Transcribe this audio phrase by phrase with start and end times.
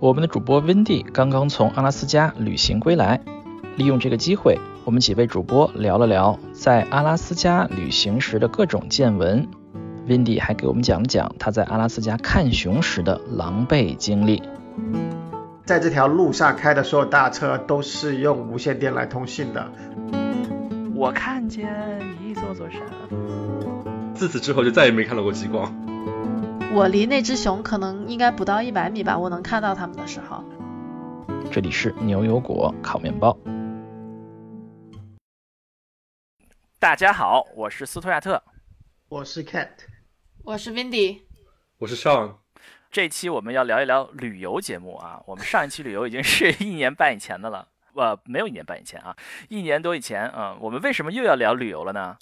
[0.00, 3.20] 我们的主播温蒂刚刚从阿拉斯加旅行归来，
[3.76, 9.48] 利用这个机会，我们几位主播聊了聊在阿拉斯加旅行时的各种见闻。
[10.06, 14.40] 温蒂还给我们讲了讲他在阿拉斯加看熊时的狼狈经历。
[15.64, 19.66] 在这条路上开的所有大车都是用无线电来通信的。
[20.94, 21.68] 我看见
[22.24, 22.80] 一座座山。
[24.14, 25.87] 自此之后就再也没看到过极光。
[26.70, 30.44] 我离那只熊可能应该不到一百米吧，我能看到它们的时候。
[31.50, 33.36] 这里是牛油果烤面包。
[36.78, 38.42] 大家好，我是斯图亚特，
[39.08, 39.70] 我是 Cat，
[40.44, 41.22] 我是 Windy，
[41.78, 42.34] 我是 Sean。
[42.90, 45.22] 这期我们要聊一聊旅游节目啊。
[45.26, 49.16] 我们上一期旅游已经是一年半以前的了，呃，没有一年半以前啊，
[49.48, 50.54] 一年多以前啊。
[50.60, 52.18] 我们为什么又要聊旅游了呢？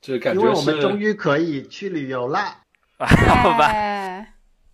[0.00, 2.62] 就是感觉因为我们终于可以去旅游啦。
[3.42, 4.26] 好吧，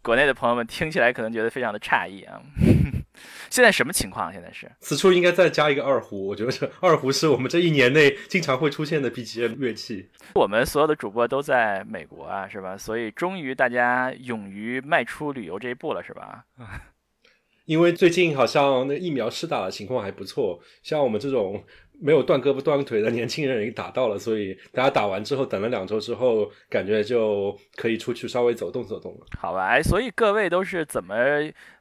[0.02, 2.40] 国内的朋友们听起来可能觉得非常的诧异啊。
[3.50, 4.32] 现在什么情况？
[4.32, 10.08] 现在是此处应该再加一个二胡，我觉得这二胡是我们这一年内经常会出现的 BGM 乐器。
[10.34, 12.76] 我们所有的主播都在美国啊，是吧？
[12.78, 16.44] 所以终于大家勇于迈出旅游这一步了，是吧？
[17.66, 21.64] 因为最近好像那疫苗施打的情况还不错，像我们这种。
[22.00, 29.26] 没有断胳膊断腿的年轻人已经打到了，所以大家打完之后等了两周之后，感觉就可以出去稍微走动走动了。
[29.38, 31.14] 好吧，哎，所以各位都是怎么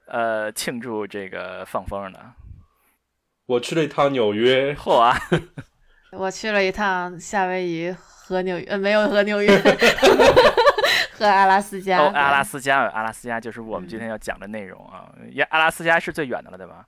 [0.07, 2.19] 呃庆祝这个放风的？
[3.45, 5.17] 我去了一趟纽约，嚯啊！
[6.11, 9.49] 我去了一趟夏威夷和纽约，呃，没有和纽约，
[11.13, 11.99] 和阿拉斯加。
[11.99, 15.11] 哦，阿拉斯加，阿拉斯加就是我们今天要讲的内容啊。
[15.33, 16.85] 亚阿拉斯加是最远的了，对吧？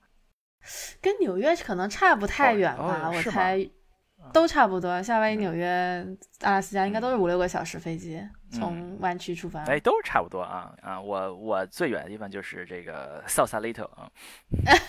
[1.02, 3.70] 跟纽约可能差不太远吧，我猜
[4.32, 5.02] 都差不多。
[5.02, 6.06] 夏威夷、纽约、
[6.42, 9.64] 阿拉斯加应该都是五六个小时飞机，从湾区出发。
[9.64, 11.02] 哎，都是差不多啊啊！
[11.02, 14.10] 我我最远的地方就是这个 Sausalito 啊。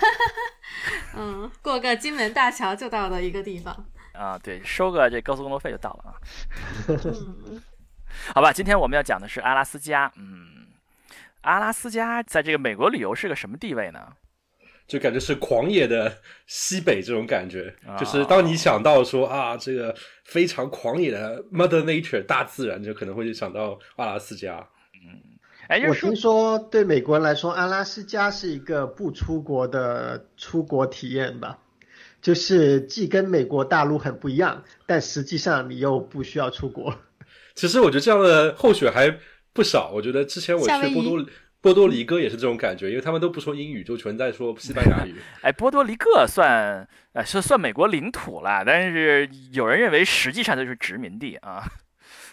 [1.17, 3.75] 嗯，过个金门大桥就到的一个地方。
[4.13, 6.13] 啊，对，收个这高速公路费就到了啊。
[8.35, 10.13] 好吧，今天我们要讲的是阿拉斯加。
[10.17, 10.69] 嗯，
[11.41, 14.13] 阿拉斯加在这个美国旅游是个什么地位呢？
[14.87, 16.13] 就感觉是狂野的
[16.47, 19.95] 西北这种感觉，就是当你想到说啊，这个
[20.25, 24.57] 非常狂野的 Mother Nature 大自然，就可能会想到阿拉斯加。
[24.95, 25.19] 嗯，
[25.69, 31.59] 哎，我听说对美国人来说，阿拉斯加是一个不出国的出国体验吧？
[32.21, 36.95] 就是既跟美国大陆很不一样，但实际上你又不需要出国。
[37.55, 39.19] 其实我觉得这样的候选还
[39.53, 39.91] 不少。
[39.95, 41.25] 我觉得之前我去波多。
[41.63, 45.15] 波多黎各也是这种感觉，因为他们都不说英语，就全在说西班牙语。
[45.41, 51.65] 哎，波多黎各算呃是算美国领土了，但是有人认为实际上就是殖民地啊。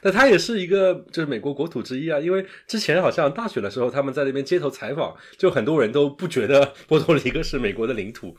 [0.02, 8.36] 那它也是一个就是美国国土之一啊，因为之前好像大选的时候他们在那边街头采访，就很多人都不觉得波多黎各是美国的领土。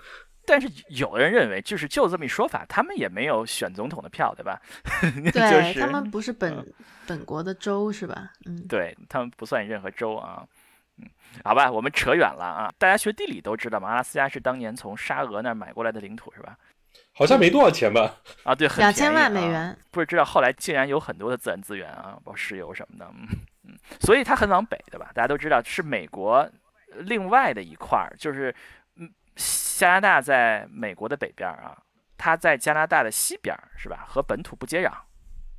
[0.46, 4.60] 但是有人认为，就是就这么一说法，他们也没有选总统的票，对吧？
[5.32, 6.66] 对他们不是本
[7.06, 8.32] 本国的州是吧？
[8.46, 10.42] 嗯，对他们不算任何州啊。
[11.44, 12.72] 好吧，我们扯远了啊！
[12.78, 16.56] 大家学地理都知道嘛，阿拉斯加是当年从沙俄那儿买过来的领土，是吧？
[17.12, 18.16] 好像没多少钱吧？
[18.44, 19.76] 啊，对，两千万美元。
[19.90, 23.28] 不是知道后来竟然有很多的自然资源啊，包括石油什么的，嗯
[23.64, 25.10] 嗯，所以它很往北，对吧？
[25.14, 26.48] 大家都知道是美国
[26.96, 28.54] 另外的一块儿，就是
[28.96, 31.78] 嗯，加拿大在美国的北边啊，
[32.18, 34.04] 它在加拿大的西边，是吧？
[34.08, 34.90] 和本土不接壤，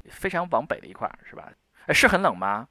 [0.10, 1.50] 非常往北的一块，是吧？
[1.88, 2.68] 哎，是很冷吗？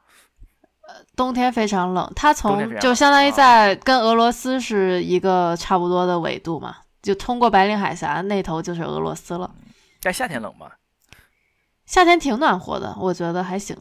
[1.16, 9.50] 冬天非常冷，它从就相当于在跟俄罗斯是一个差不多的纬度嘛，就通过白令海峡那头就是俄罗斯了。
[10.00, 10.70] 在夏天冷吗？
[11.86, 13.76] 夏天挺暖和的，我觉得还行。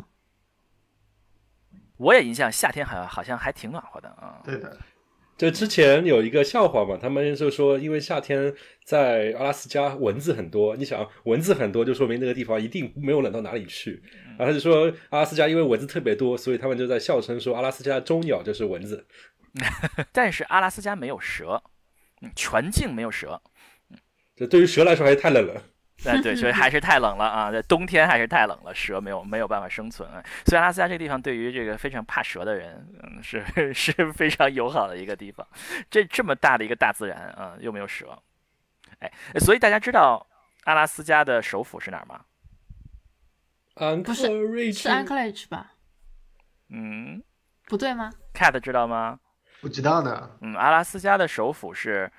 [1.98, 4.40] 我也印象夏天好像好像还挺暖和的啊。
[4.44, 4.78] 对的。
[5.39, 14.03] 就之前有一个笑话嘛，他们就说，因为夏天在阿拉斯加蚊子很多，你想蚊子很多，就说明那个地方一定没有冷到哪里去。
[14.38, 19.07] 然后他就说，阿拉斯加因为蚊子特别多，所以他们就在笑称说，阿拉斯加中鸟就是蚊子。
[20.12, 21.63] 但是阿拉斯加没有蛇，
[22.35, 23.42] 全境没有蛇。
[24.35, 25.63] 这对于蛇来说还是太冷了。
[26.07, 27.51] 哎，对，所以还是太冷了啊！
[27.51, 30.10] 在冬天还是太冷了，蛇没有没有办法生存。
[30.46, 33.44] 所以阿拉斯加这个地方对于这个非常怕蛇的人，嗯，是
[33.74, 35.46] 是非常友好的一个地方。
[35.90, 38.18] 这这么大的一个大自然啊，又没有蛇，
[39.00, 40.25] 哎，所以大家知道
[40.63, 42.22] 阿拉斯加的首府是哪儿吗？
[44.04, 44.24] 不是，
[44.72, 45.74] 是 Anchorage 吧？
[46.69, 47.22] 嗯，
[47.66, 49.19] 不对吗？Cat 知道吗？
[49.60, 50.31] 不知道呢。
[50.40, 52.10] 嗯，阿拉斯加的首府是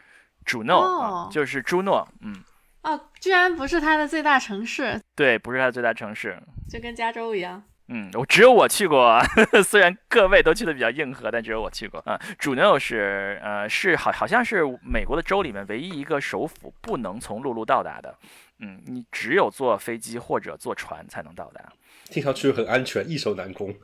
[0.45, 2.45] 朱诺，就是朱诺，嗯。
[2.83, 5.01] 哦，居然不是它的最大城市。
[5.15, 7.63] 对，不是它的最大城市，就跟加州一样。
[7.93, 9.21] 嗯，我只有我去过，
[9.67, 12.17] 虽然各位都去的比较硬核，但只有我去过啊。
[12.39, 18.17] 主纽是呃是好好像是美国的州里面唯一一个首府不能从陆路到达的，
[18.61, 21.61] 嗯，你只有坐飞机或者坐船才能到达。
[22.05, 23.75] 听上去很安全，易守难攻。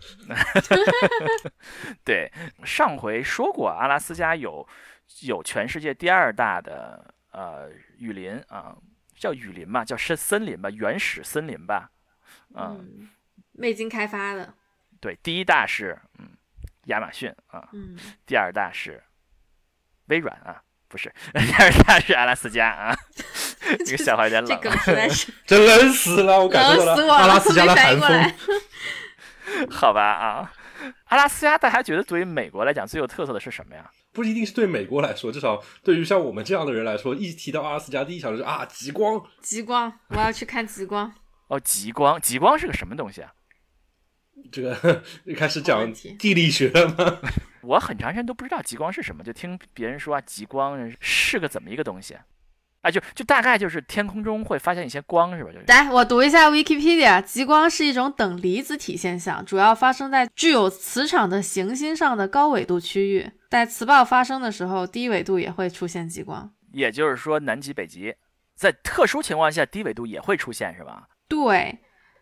[2.04, 2.30] 对，
[2.64, 4.66] 上回说过，阿拉斯加有
[5.22, 8.76] 有全世界第二大的呃雨林啊，
[9.16, 11.90] 叫雨林吧，叫森森林吧，原始森林吧，
[12.54, 13.08] 嗯。
[13.58, 14.52] 未经开发的，
[15.00, 16.28] 对，第一大是嗯
[16.88, 17.96] 亚马逊啊，嗯，
[18.26, 19.02] 第二大是
[20.08, 22.94] 微软啊，不是， 第二大是阿拉斯加啊，
[23.86, 24.60] 这个笑话有点冷，
[25.46, 28.34] 这冷死了，我感受到了阿拉斯加的寒风，
[29.70, 30.52] 好吧啊，
[31.04, 33.90] 阿拉斯加大家觉得对于美国来讲最有特色的是什么呀？
[34.16, 41.12] 不一定是对美国来说，至少对于像我们这样的人来说，一提到阿拉斯加，第一想就是啊极光，极光，我要去看极光。
[41.48, 43.30] 哦，极光，极光是个什么东西啊？
[44.50, 47.18] 这个一 开始讲地理学了吗？
[47.62, 52.90] 我很长时间都不知道极光是什么，就听别人说啊，极光是个怎么一个东西啊？
[52.90, 55.50] 就就大概就是天空中会发现一些光，是吧？
[55.52, 63.30] 就是来，我读一下 Wikipedia，极光是一种等离子体现象，主要发生在具有磁场的行星上的高纬度区域。
[63.56, 66.52] 在磁暴发生的时候，低纬度也会出现极光。
[66.72, 68.14] 也就是说，南极、北极
[68.54, 71.08] 在特殊情况下，低纬度也会出现，是吧？
[71.26, 71.78] 对。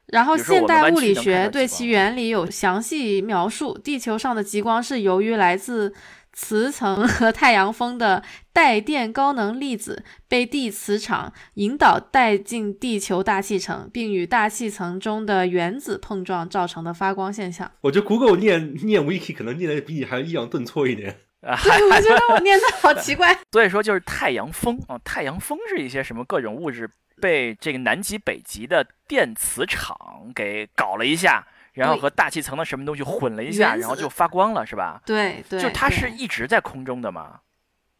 [0.06, 3.76] 然后，现代物理学对其原理有详细描述。
[3.76, 5.92] 地球上的极光是由于来自
[6.34, 8.22] 磁层和太阳风的
[8.52, 17.70] 带电高能粒子 被地磁场引导带进地球大气层，并与大气层中的原子碰撞造成的发光现象。
[17.81, 21.20] 我觉得 Google 念念 Wiki 可能念的比你还抑扬顿挫一点。
[21.40, 23.38] 啊，我觉得我 念的好奇怪。
[23.52, 26.90] 所以说，就是太阳风啊，太阳风是一些什么各种物质。
[27.20, 29.96] 被这个南极、北极的电磁场
[30.34, 35.03] 给搞了一下，然后和大气层的什么东西混了一下，然后就发光了，是吧？
[35.05, 37.41] 对对，就它是一直在空中的吗？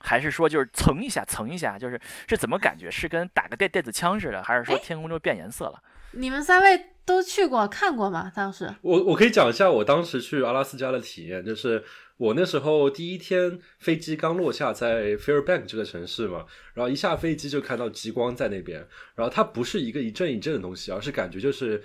[0.01, 1.79] 还是说就是蹭一下、蹭一下？
[1.79, 2.91] 就是是怎么感觉？
[2.91, 5.83] 是跟打个电电子枪似的，还是说天空就变颜色了？
[6.13, 8.33] 你们三位都去过看过吗？
[8.35, 11.85] 当时我我可以讲一下我当时去阿拉斯加的体验，就是。
[12.17, 18.87] 我那时候第一天飞机刚落下在 Fairbank 这个城市嘛，然后一下飞机就看到极光在那边，
[19.17, 21.83] 然后它不是一个一阵一阵的东西，而是感觉就是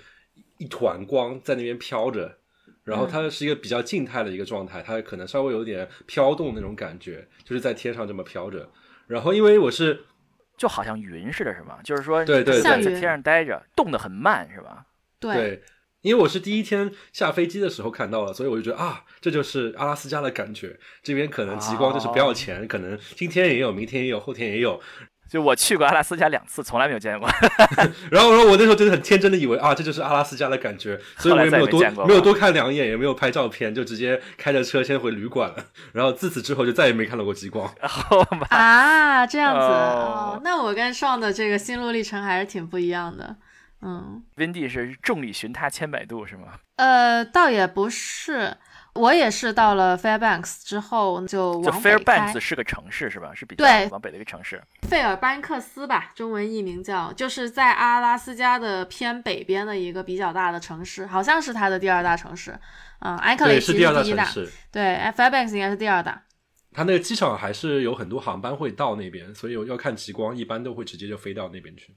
[0.60, 2.38] 一团光在那边飘着，
[2.84, 8.70] 然后它是一个比较静态的一个状态，它可能稍微有点飘动那种感觉，就是在天上这么飘着。
[9.08, 10.04] 然后因为我是
[10.56, 11.78] 就好像云似的，是吗？
[11.82, 14.86] 就是说对对在天上待着，动得很慢，是吧？
[15.18, 15.62] 对。
[16.02, 20.80] 因为我是第一天下飞机的时候看到了，所以我就觉得啊，这就是阿拉斯加的感觉。
[21.02, 24.80] 这边可能极光就是不要钱，可能今天也有，明天也有，后天也有。
[25.30, 27.28] 就我去过阿拉斯加两次，从来没有见过。
[28.10, 35.64] 然后，然后我那时候真的很天真的以为啊，这就是阿拉斯加的感觉，所以我也没有多没有多看两眼，也没有拍照片，就直接开着车先回旅馆了。
[35.92, 37.72] 然后自此之后就再也没看到过极光。
[38.50, 43.36] 啊，这样子哦，那我跟上的这个心路历程还是挺不一样的。
[43.82, 46.48] 嗯温蒂是众里寻他千百度是吗？
[46.76, 48.54] 呃，倒也不是，
[48.94, 52.32] 我也是到了 Fairbanks 之后就往北开。
[52.32, 53.32] Fairbanks 是个城市是吧？
[53.34, 54.62] 是比较往北的一个城市。
[54.88, 62.58] 费尔班克斯吧，中文译名叫，就是在阿拉斯加的偏北边的一个比较大的城市，好像是它的第二大城市。
[63.00, 64.28] 嗯，安克雷奇是第一大。
[64.70, 64.82] 对
[65.16, 66.22] ，Fairbanks 应该是第二大。
[66.72, 71.94] 它那个机场还是有很多航班会到那边，所以要看极光，一般都会直接就飞到那边去。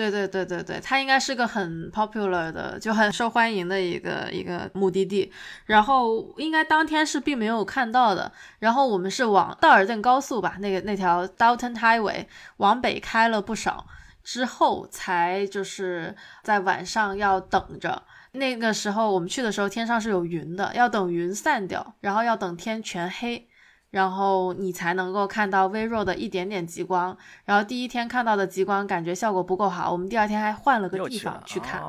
[0.00, 5.30] 对对对对对，它应该是个很 popular 的，就很受欢迎的一个一个目的地。
[5.66, 8.32] 然后应该当天是并没有看到的。
[8.60, 12.24] 然后我们是往道尔顿高速吧，那个那条 Dalton Highway
[12.56, 13.84] 往北开了不少，
[14.24, 18.02] 之后才就是在晚上要等着。
[18.32, 23.49] 那个时候我们去的时候天上是有云的，要等云散掉，然后要等天全黑。
[23.90, 27.16] 然后你才能够看到微弱的一点点极光。
[27.44, 31.80] 然后第一天看到的极光感觉效果不够好，我们第二天还换了个地方去看。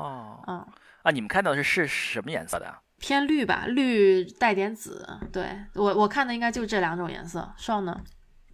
[0.46, 0.64] 嗯
[1.02, 2.72] 啊，你们看到的是是什么颜色的？
[2.98, 5.04] 偏绿吧，绿带点紫。
[5.32, 5.44] 对
[5.74, 7.52] 我我看的应该就这两种颜色。
[7.56, 8.00] 双呢？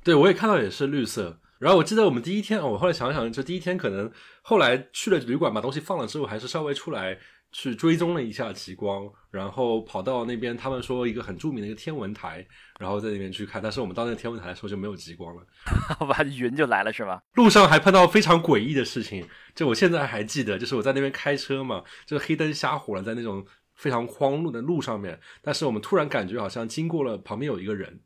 [0.03, 1.39] 对我也看到也是绿色。
[1.59, 4.11] 然后我记得我们第一天，我后来想想，就第一天可能
[4.43, 7.19] 后来去了旅馆把东西放了之后，还是稍微出来。
[7.53, 12.47] 去追踪了一下极光，然后跑到那边，他们说一个很著名的一个天文台，
[12.79, 13.63] 然后在那边去看。
[13.63, 15.43] 但是我们到那个天文台的时候就没有极光了，
[15.99, 17.23] 好吧，云就来了是吧？
[17.35, 28.01] 路上还碰到非常诡异的事情，就我现在还记得，就是我在那边开车嘛，就是黑灯瞎火了，在那种非常荒路的路上面，但是我们突然感觉好像经过了旁边有一个人，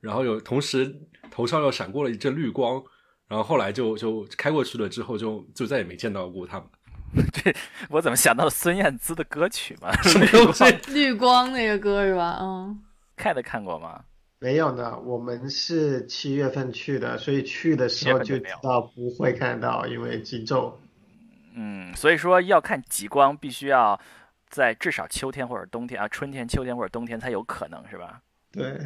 [0.00, 0.94] 然后有同时
[1.30, 2.82] 头上又闪过了一阵绿光，
[3.28, 6.66] 然后后来就就开过去了，之后就就再也没见到过他们。
[7.32, 7.54] 这
[7.88, 9.90] 我怎么想到孙燕姿的歌曲嘛？
[10.02, 10.64] 什么东西？
[10.92, 12.38] 绿光那个歌是吧？
[12.40, 12.80] 嗯，
[13.16, 14.04] 看的看过吗？
[14.38, 20.72] 没有呢，我们是七月份去的，所以去的时候就知道不会看到，因为极昼。
[21.54, 24.00] 嗯，所以说要看极光，必须要
[24.48, 28.20] 在至少秋天或者冬天啊，春天、秋天或者冬天才有可能，是吧？
[28.52, 28.80] 对。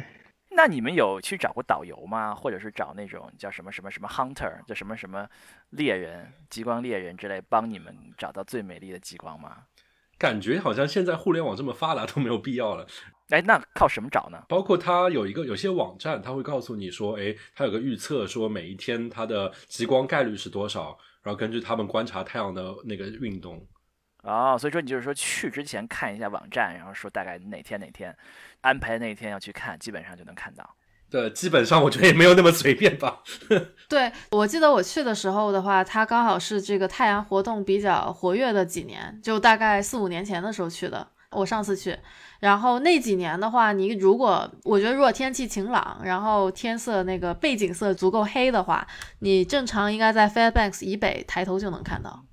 [0.55, 2.33] 那你们有去找过导游吗？
[2.33, 5.27] 或者是找那种叫什么什么什么 hunter，叫什么什么
[5.71, 9.63] 猎人、极光猎人之类，帮你们找到最美丽的极光吗？
[10.17, 12.87] 感觉好像现在互联网这么发达都没有必要了。
[13.29, 14.41] 哎，那靠什么找呢？
[14.47, 23.67] 包括它有一个有些网站，它会告诉你说，哎，它有个预测，说每一天它的极光概率是多少，然后根据他们观察太阳的那个运动。
[24.23, 28.15] 哦，所以说你就是说去之前看一下网站，然后说大概哪天哪天。
[28.65, 30.67] 安排那一天要去看，基本上就能看到。
[31.07, 33.21] 对，基本上我觉得也没有那么随便吧。
[33.87, 41.07] 对，我记得我去的时候的话，它刚好是这个太阳活动比较活跃的几年，就大概四五年前的时候去的。
[41.31, 41.97] 我上次去，
[42.39, 48.87] 然后那几年的话，你如果我觉得如果天气晴朗，然后天色那个背景色足够黑的话，
[49.19, 52.25] 你正常应该在 Fairbanks 以北抬头就能看到。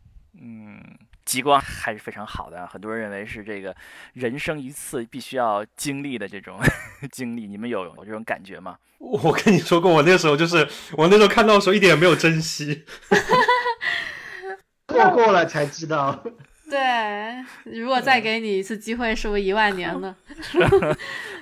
[1.33, 3.75] 极光还是非常好的，很多人认为是这个
[4.13, 6.61] 人生一次必须要经历的这种
[7.11, 7.47] 经历。
[7.47, 8.77] 你们有有这种感觉吗？
[9.01, 12.85] 我跟你说过，我那时候就是我那时候看到的时候一点也没有珍惜，
[14.89, 16.23] 错过了才知道。
[16.69, 20.15] 对，如果再给你一次机会，是不是一万年呢？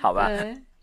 [0.00, 0.30] 好吧，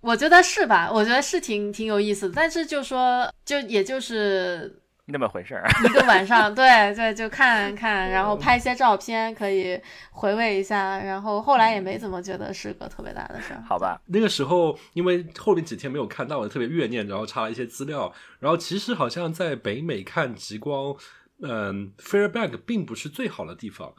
[0.01, 0.91] 我觉得是吧？
[0.91, 4.81] 我觉得是挺挺有意思的，但是就说就也就是。
[5.09, 9.79] 那么回事儿，一个晚上，对对，就看看，然后拍一些照片，可以
[10.11, 10.97] 回味一下。
[10.99, 13.63] 然后后来也没怎么觉得是个特别大的事儿。
[13.65, 18.13] 好吧，那个时候因为后面几天没有看到，我特别怨念，然后查了一些资料。
[18.39, 20.93] 然后其实好像在北美看极光，
[21.41, 23.93] 嗯，Fairbank 并不是最好的地方，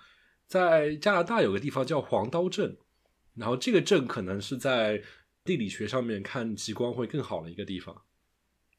[0.46, 2.76] 在加拿大有个地方叫黄刀镇，
[3.34, 5.02] 然后这个镇可能是在
[5.42, 7.96] 地理学上面看极光会更好的一个地方。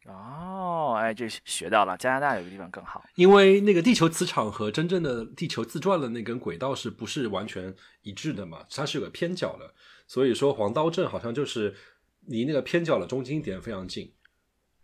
[0.05, 1.95] 哦，哎，这学到了。
[1.97, 8.59] 加拿大有个地方更好，因为那个地球磁场和真正的地球自转的那根轨道是不是完全一致的嘛？
[8.71, 9.73] 它是有个偏角的，
[10.07, 11.75] 所以说黄刀镇好像就是
[12.25, 14.11] 离那个偏角的中心点非常近。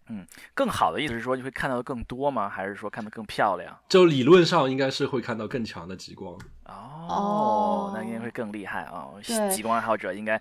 [0.08, 2.48] 嗯，更好的意思是说你会看到的更多吗？
[2.48, 3.76] 还是说看得更漂亮？
[3.90, 6.38] 就理论上应该是会看到更强的极光。
[6.66, 9.08] 哦，那应该会更厉害啊！
[9.52, 10.40] 极光爱好者应该。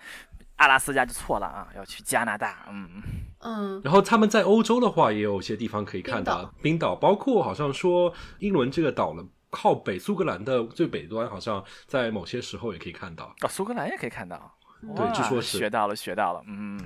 [0.57, 2.67] 阿拉斯加就错了啊，要去加拿大。
[2.71, 2.89] 嗯
[3.41, 3.81] 嗯。
[3.85, 13.35] 然后他们在欧洲的话，也有些地方可以看到冰岛，包括好像说英伦这个岛呢，靠北苏格兰的最北端，好像在某些时候也可以看到。
[13.43, 14.55] 哦，苏格兰也可以看到。
[14.95, 16.43] 对，据说是学到了，学到了。
[16.47, 16.79] 嗯，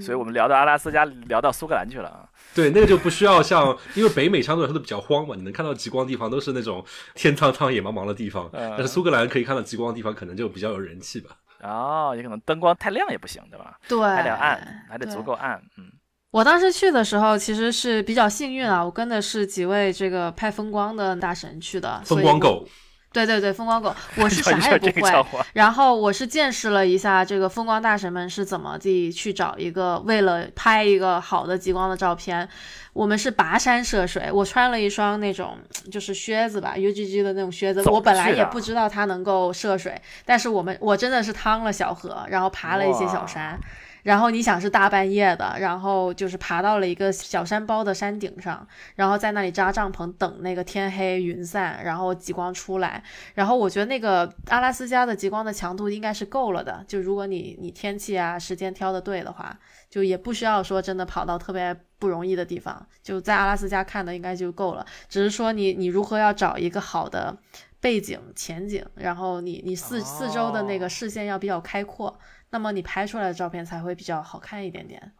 [0.00, 2.26] 所以我们聊到阿拉斯加，聊到苏格兰去了啊。
[2.54, 6.82] 对，那个就不需要像，因为北美相对来说都比较荒嘛，你能看到极光的地方都是那种
[7.14, 8.48] 天苍苍、野茫茫的地方。
[8.52, 11.36] 但是苏格兰可以看到极光的地方，可能就比较有人气吧。
[11.64, 13.78] 哦，也可能灯光太亮也不行，对吧？
[13.88, 15.60] 对，还得暗，还得足够暗。
[15.78, 15.90] 嗯，
[16.30, 22.00] 我当时去的时候其实是比较幸运啊，我跟的是几位这个拍风光的大神去的。
[22.04, 22.68] 风光狗。
[23.14, 25.24] 对对对，风光狗，我是 啥也不会。
[25.52, 32.48] 然后我是见识了一下这个风光大神们是怎么地去找一个为了拍一个好的极光的照片。
[32.92, 35.58] 我们是跋山涉水，我穿了一双那种
[35.90, 37.82] 就是靴子吧，UGG 的那种靴子。
[37.88, 43.58] 我本来也不知道它能够涉水，但是我们我真的是趟了小河，然后爬了一些小山。
[44.04, 53.02] 然后你想是大半夜的，然后就是爬到了一个小山包的山顶上，然后在那里扎帐篷等那个天黑云散，然后极光出来。
[53.34, 59.58] 然后我觉得那个阿拉斯加的极光的强度应该是够了的，就如果你你天气啊时间挑的对的话，
[59.88, 64.84] 就也不需要说真的跑到特别不容易的地方，就在阿拉斯加看的应该就够了。
[65.08, 67.34] 只是说你你如何要找一个好的
[67.80, 72.18] 背景前景，然后你你四四周的那个视线要比较开阔。
[72.54, 75.12] 那么你拍出来的照片才会比较好看一点点。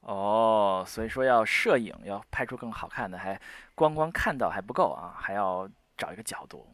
[0.00, 3.40] 哦，所以说要摄影要拍出更好看的，还
[3.74, 6.68] 光光看到还不够啊，还要找一个角度。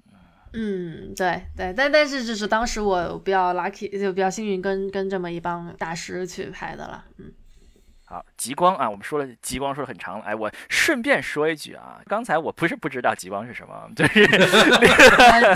[0.53, 7.05] 嗯，对对，但但是就是当时我比较 lucky，就比较幸运，跟跟这么一帮大师去拍的了。
[7.19, 7.33] 嗯。
[8.11, 14.27] 好，极光啊，我们说了极光说的很长了，哎，我顺便说一句啊，刚才我不是不知道极光是什么，就是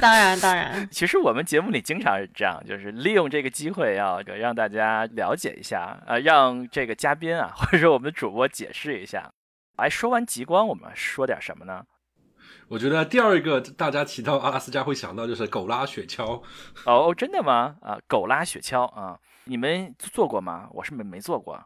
[0.01, 9.33] 当 然当然， 其实我们节目里经常是这样，就是利用这个机会要让大家了解一下，呃，让这个嘉宾啊，或者说我们的主播解释一下。
[9.75, 11.85] 哎，说完极光，我们说点什么呢？
[12.69, 16.41] 我觉得第二个大家提到阿拉斯加会想到就是狗拉雪橇。
[16.87, 17.75] 哦，真的吗？
[17.83, 20.69] 啊，狗拉雪橇啊，你们做过吗？
[20.71, 21.61] 我是没没做过。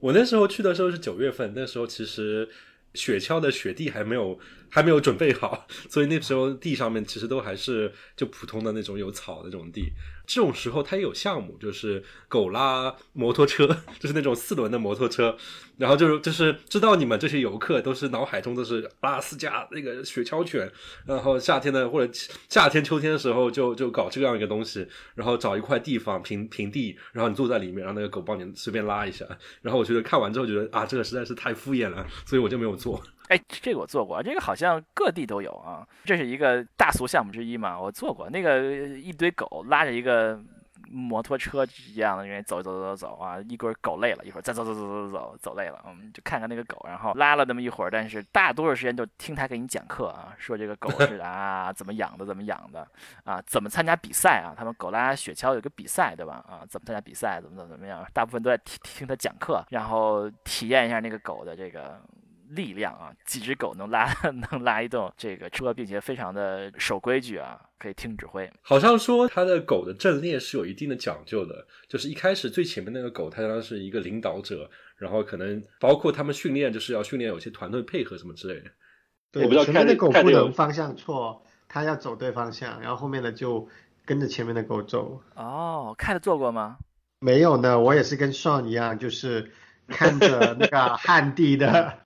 [0.00, 2.48] 我那时候去的时候是九月份，那时候其实
[2.94, 4.38] 雪橇的雪地还没有
[4.68, 9.92] 还没有准备好，所以那时候地上面其实都还是就普通的那种有草的这种地。
[10.28, 13.66] 这种时候它也有项目，就是狗拉摩托车，
[13.98, 15.34] 就是那种四轮的摩托车。
[15.78, 20.70] 然后就是就是知道你们这些游客都是脑海中都是阿拉斯加那个雪橇犬，
[21.06, 22.12] 然后夏天的或者
[22.48, 29.24] 夏天秋天的时候就就搞这样一个东西，然后找一块地方平平地，然后你坐在里面，让那个狗帮你随便拉一下。
[29.62, 33.02] 然后我觉得看完之后觉得啊，这个实在是太敷衍了，所以我就没有做。
[33.28, 37.78] 哎，这个我做过，这个好像各地都有啊，这是一个大俗项目之一嘛。
[37.78, 38.62] 我做过那个
[38.98, 40.40] 一堆狗拉着一个
[40.90, 52.88] 摩托车一样的，人走走走走走啊，一会儿狗累了，一会儿再走走走走走走走累了，嗯，就看看那个狗，然后拉了那么一会儿，但是大多数时间就听他给你讲课啊，说这个狗是 啊怎么养的，怎么养的
[53.24, 56.42] 啊，怎么参加比赛啊，他们狗拉雪橇有个比赛对吧？
[56.48, 62.00] 啊，怎么参加比赛，怎么怎么怎么样，大部分都在听听他讲课，然后体验一下那个狗的这个。
[62.50, 64.12] 力量啊，几只狗能拉
[64.50, 68.50] 能拉一动这个车，并且非常的守规矩啊，可以听指挥。
[68.62, 78.70] 好像说它的狗的阵列是有一定的讲究的，就是一开始最前面那个狗，它当是一个领导者，然后可能包括他们训练，就是要训练有些团队配合什么之类的。
[79.30, 83.68] 对，前面的狗不能方向错，它要走对方向，然后后面的就
[84.06, 85.22] 跟着前面的狗走。
[85.34, 86.78] 哦，看着做过吗？
[87.20, 89.50] 没有呢，我也是跟 Sean 一样，就是
[89.88, 91.98] 看着那个旱地的。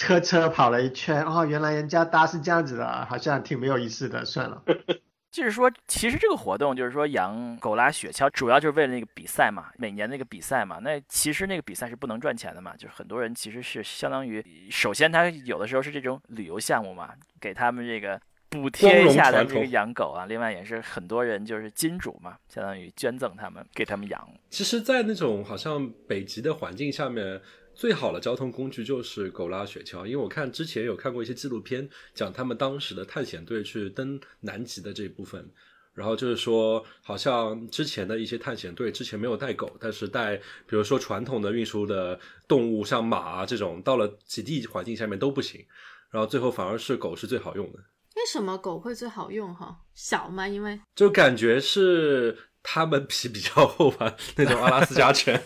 [0.00, 4.62] 车车跑了一圈，哦，原来人家搭是这样子的，好像挺没有意思的，算了。
[5.30, 10.78] 就是说，其实这个活动就是说养狗拉雪橇，主要就是为了那个比赛嘛，每年那个比赛嘛。
[10.80, 20.24] 那其实那个比赛是不能赚钱的嘛，就是很多人其实是相当于，首先他有的时候是这种旅游项目嘛，给他们这个补贴一下的这个养狗啊。
[20.24, 24.28] 另外也是很多人就是金主嘛，相当于捐赠他们给他们养。
[24.48, 27.38] 其实，在那种好像北极的环境下面。
[27.80, 35.50] 最好的交通工具就是狗拉雪橇，因为我看之前有看过一些纪录片，讲他们当时的探险队去登南极的这一部分，
[35.94, 45.64] 然后就是说，好像之前的一些探险队之前没有带狗，但是带，比如说传统的运输的动物，像马啊这种，到了极地环境下面都不行，
[46.10, 47.78] 然后最后反而是狗是最好用的。
[48.14, 49.54] 为什么狗会最好用？
[49.54, 50.46] 哈，小吗？
[50.46, 55.42] 因为就感觉是它们皮比较厚吧，那种阿拉斯加犬。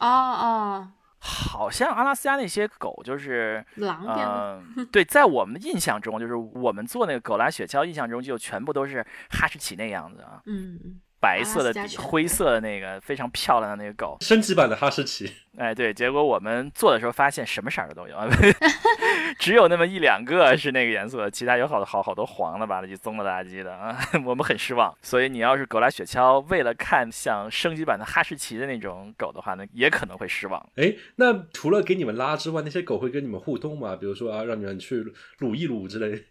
[0.00, 0.92] 哦哦。
[1.20, 4.04] 好像阿拉斯加那些狗就是狼
[4.76, 10.42] 嗯，对，在我们印象中，就是我们做那个狗拉雪橇，印象中就全部都是哈士奇那样子啊。
[10.46, 11.00] 嗯。
[11.20, 15.30] 白色的底，灰色的那个非常漂亮的那个狗，升级版的哈士奇。
[15.56, 18.16] 哎，对，结果我们做的时候发现什么色的都有，
[19.40, 24.96] 只有那么一两个是那个颜色，其他有好多好好多黄的吧唧、棕了吧唧的啊， 我们很失望。
[25.02, 30.64] 所以你要是狗拉雪橇，为了看像升级版的哈士奇的那种狗的话呢，也可能会失望。
[30.76, 33.96] 哎，那除了给你们拉之外，那些狗会跟你们互动吗？
[33.96, 35.04] 比如说啊，让你们去
[35.38, 36.24] 撸一撸之类。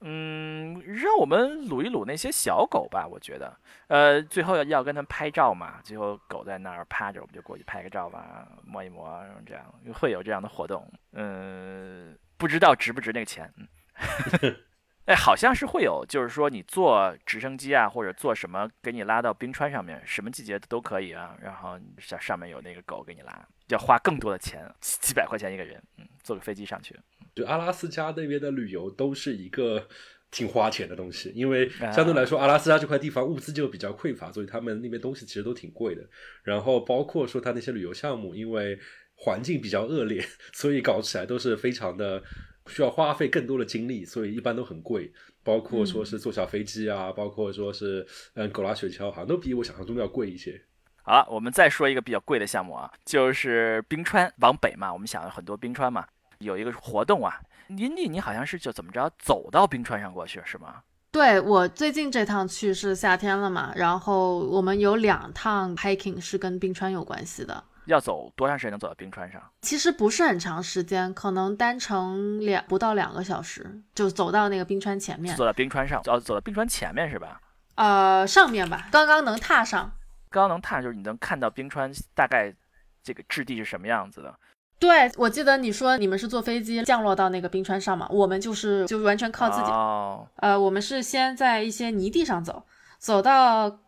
[0.00, 3.56] 嗯，让我们撸一撸那些小狗吧，我觉得，
[3.88, 10.86] 呃，最后要要跟他们拍照嘛，最后狗在那儿趴着，我们就过去拍个照吧，摸一摸，这样会有这样的活动。
[11.12, 13.52] 嗯，不知道值不值那个钱。
[15.08, 21.34] 哎，好像是会有，就是说你坐直升机啊，或者坐什么给你拉到冰川上面，什么季节都可以啊。
[21.42, 26.94] 然后上上面有那个狗给你拉，要花更多的钱，几百块钱一个人，嗯，坐个飞机上去。
[27.34, 29.88] 就阿拉斯加那边的旅游都是一个
[30.30, 36.06] 挺花钱的东西，因为相对来说阿拉斯加这块地方物资就比较匮乏，所以他们那边东西其实都挺贵的。
[36.42, 38.78] 然后包括说他那些旅游项目，因为
[39.14, 42.22] 环境比较恶劣， 所以搞起来都是非常的。
[42.68, 45.12] 需要花费更多的精力，所以一般都很贵。
[45.42, 50.60] 包括说是坐小飞机啊，包括说是嗯狗拉雪橇，好像都比我想象中的要贵一些。
[51.02, 56.06] 好了，我们再说一个比较贵的项目啊，就是冰川往北嘛，我们想了很多冰川嘛，
[56.40, 60.82] 有一个活动啊，林地你好像是就怎么着走到冰川上过去是吗？
[61.10, 67.64] 对我最近这趟去是夏天了嘛，然后我们有两趟 hiking 是跟冰川有关系的。
[67.88, 69.42] 要走多长时间能走到冰川上？
[69.62, 75.34] 其实不是很长时间，可能单程两不到两个小时就走到那个冰川前面。
[75.34, 77.40] 走到冰川上，要走到冰川前面是吧？
[77.76, 79.90] 呃，上面吧，刚刚能踏上。
[80.28, 82.54] 刚刚能踏上就是你能看到冰川大概
[83.02, 84.34] 这个质地是什么样子的。
[84.78, 88.06] 对，我记得你说你们是坐飞机降落到那个冰川上嘛？
[88.10, 89.70] 我们就是就完全靠自己。
[89.70, 90.28] 哦。
[90.36, 92.64] 呃，我们是先在一些泥地上走，
[92.98, 93.78] 走到。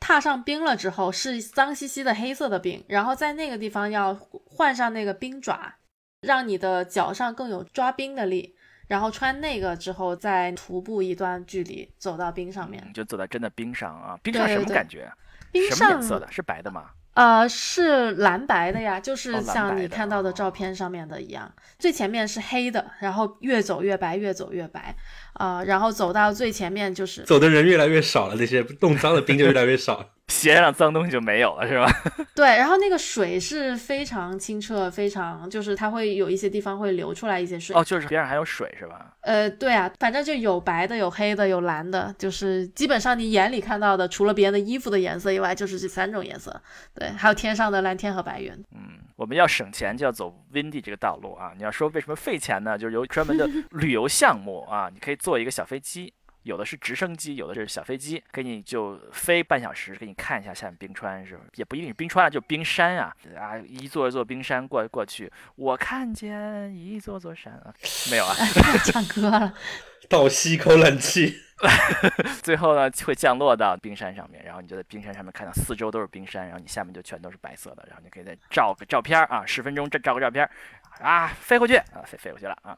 [0.00, 4.14] 踏上冰了之后是脏兮兮的黑色的冰，然后在那个地方要
[4.46, 5.74] 换上那个冰爪，
[6.20, 8.54] 让你的脚上更有抓冰的力，
[8.86, 14.18] 然后穿那个之后再徒步一段距离走到冰上面，就走到真的冰上啊！
[14.22, 15.12] 冰上什么感觉？
[15.52, 16.30] 冰上颜色的？
[16.30, 16.90] 是白的吗？
[17.18, 24.94] 呃，是蓝白的呀，就是像你看到的照哦片上面的一样，最前面是黑的，然后越走越白，越走越白，
[25.32, 30.10] 啊、然后走到最前面就是走的人越来越少了，那些冻脏的冰就越来越少。
[30.28, 31.90] 鞋上脏东西就没有了，是吧？
[32.34, 37.74] 对，然后那个水是非常清澈，非常就是它会有一些地方会流出来一些水。
[37.74, 39.14] 哦，就是边上还有水是吧？
[39.22, 46.60] 呃，对啊，反正就有白的，有黑的，有蓝的，就是基本上你眼里看到的，除了别人的衣服的颜色以外，就是这三种颜色。
[46.94, 48.52] 对，还有天上的蓝天和白云。
[48.74, 51.52] 嗯，我们要省钱就要走 Windy 这个道路啊。
[51.56, 52.76] 你要说为什么费钱呢？
[52.78, 56.12] 就是有专门的 旅游项目啊，你可以坐一个小飞机。
[56.48, 61.42] 有的是直升机，有的是小飞机，给你就飞半小时，给你看一下下面冰川是吧？
[61.56, 67.74] 也不一定是冰川啊，就冰山啊啊，一座一座冰山过过去，我看见一座座山啊，
[68.10, 68.34] 没有啊。
[68.86, 69.52] 唱歌了，
[70.08, 71.38] 倒吸一口冷气，
[72.42, 80.48] 最后呢会降落到冰山上面，然后你就在冰山上面看到四周都是冰山，然后你下面就全都是白色的，然后你可以再照个照片啊，十分钟照照个照片
[81.00, 82.76] 啊，飞回去啊，飞飞过去了啊，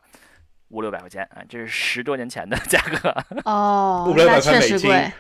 [0.71, 5.13] 五六百块钱啊，这是十多年前的 价格，哦 五，六那百块美金确实贵。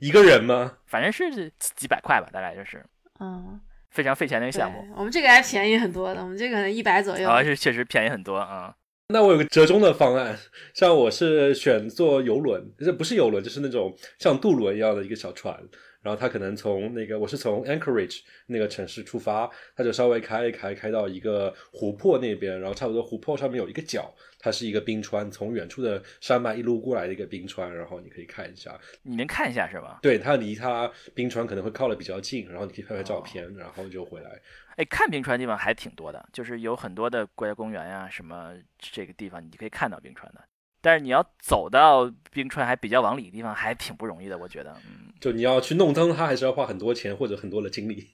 [0.00, 0.74] 一个人吗？
[0.86, 2.84] 反正是几几百块吧，大概就是
[3.18, 7.28] 嗯，非常费钱的一个项目，，我们这个还便宜很多的，我们这个可能一百左右。
[7.28, 8.72] 啊，是确实便宜很多啊。
[9.08, 10.38] 那我有个折中的方案，
[10.74, 15.58] 像我是选坐游轮，这不是游轮，就是那种像渡轮一样的一个小船，
[16.00, 29.98] 然后他可能从那个我是从 Anchorage 那个城市出发，他就稍微开一开，开到一个湖泊那边，然后差不多湖泊上面有一个角，它是一个冰川，从远处的山脉一路过来的一个冰川，然后你可以看一下，你能看一下是吧？
[30.00, 34.40] 对，它离它冰川可能会靠的比较近，然后你可以拍拍照片，然后就回来。
[34.76, 40.40] 哎，看冰川的地方还挺多的，就是有很多的国家公园呀、什么这个地方你可以看到冰川的。
[40.80, 44.74] 但是你要走到冰川还比较往里的地方，还挺不容易的，我觉得。
[44.86, 48.08] 嗯，就你要去弄脏它，还是要花很多钱或者很多的精力。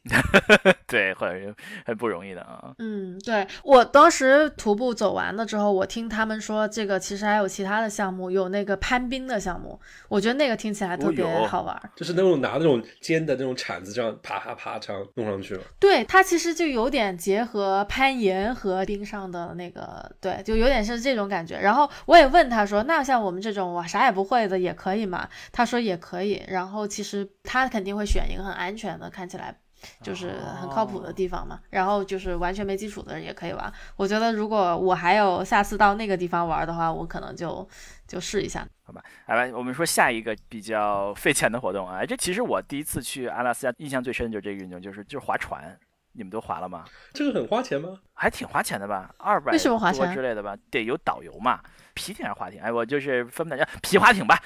[0.87, 2.73] 对，或者是很不容易的啊。
[2.79, 11.91] 嗯，对我当时徒步走完了之后，我听他们说这个其实还有其他的项目，有那个攀冰的项目，我觉得那个听起来特别好玩。
[11.97, 15.63] 就是那种拿那种尖的那种铲子，这样啪啪啪这样弄上去了。
[15.81, 21.59] 对，它其实就有点结合攀岩和冰上的那个，对，就有点是这种感觉。
[21.59, 25.27] 然后我也问他说，那像我们这种我啥也不会的也可以嘛？
[25.51, 26.45] 他说也可以。
[26.49, 29.57] 然后其实他肯定会选一个很安全的，看起来
[30.03, 31.61] 就是很靠谱的地方嘛。
[31.71, 33.73] 然后就是完全没基础的人也可以玩。
[33.97, 37.67] 我觉得如果我还有下次到那个地方玩的话，我可能就
[38.07, 38.69] 就试一下。
[38.83, 42.05] 好吧，来吧，我们说下一个比较 费钱的活动啊。
[42.05, 45.75] 这其实我第一次去阿拉斯加，印象最深的就是这个运动，就是就是划船。
[46.17, 46.85] 你们都划了吗？
[47.13, 47.99] 这个很花钱吗？
[48.13, 51.59] 还挺花钱的吧，二百为什么划船多之类的吧，得有导游嘛。
[51.95, 52.61] 皮艇还是划艇？
[52.61, 54.39] 哎，我就是分不太清，皮划艇吧，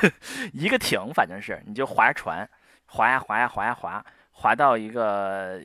[0.52, 2.48] 一个艇，反正是你就划船，
[2.86, 5.60] 划呀划呀划呀划，划到一个，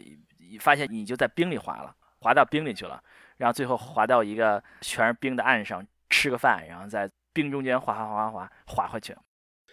[0.60, 3.02] 发现你就在冰里划了，划到冰里去了，
[3.38, 9.16] 然后最后划到一个全是冰的岸上吃个饭，然后在冰中间划划划划划划回去。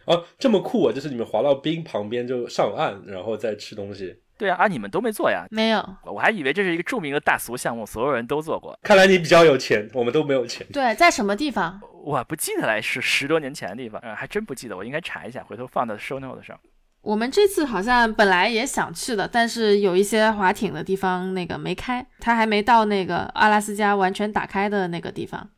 [0.05, 0.93] 哦，这么酷啊！
[0.93, 4.22] 就是你们滑到冰旁边就上岸，然后再吃东西。
[4.43, 5.47] 对啊，啊你们都没做呀？
[5.53, 8.77] 没有，我还以为这是一个著名的大俗项目，所有人都做过。
[8.83, 10.67] 看来你比较有钱，我们都没有钱。
[10.73, 11.81] 对，在什么地方？
[12.03, 16.59] 我不记得来是十多年前的地方，呃，还真不记得，我应该查一下，回头放到 show note 上。
[17.03, 25.49] 我们这次好像本来也想去的，但是有一些划艇的地方那个没开，它还没到那个阿拉斯加完全打开的那个地方。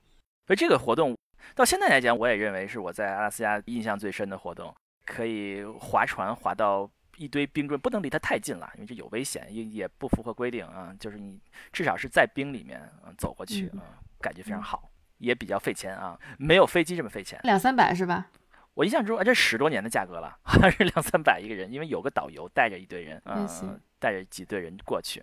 [0.46, 1.16] 所以这个活动
[1.54, 4.74] 到现在来讲，我也认为是我在阿拉斯加印象最深的活动，
[5.06, 10.94] 可以划船划到一堆冰棍，不能离它太近了，因为这有危险，也也不符合规定啊。
[10.98, 11.40] 就是你
[11.72, 17.38] 至少是在冰里面嗯走过去嗯啊，感觉非常好，也比较费钱啊，没有飞机这么费钱。
[17.44, 18.28] 两三百是吧？
[18.74, 25.22] 我印象中，啊，这十多年的价格了，好像是两三百一个人，因为有个导游带着一堆人，嗯、带着几队人过去。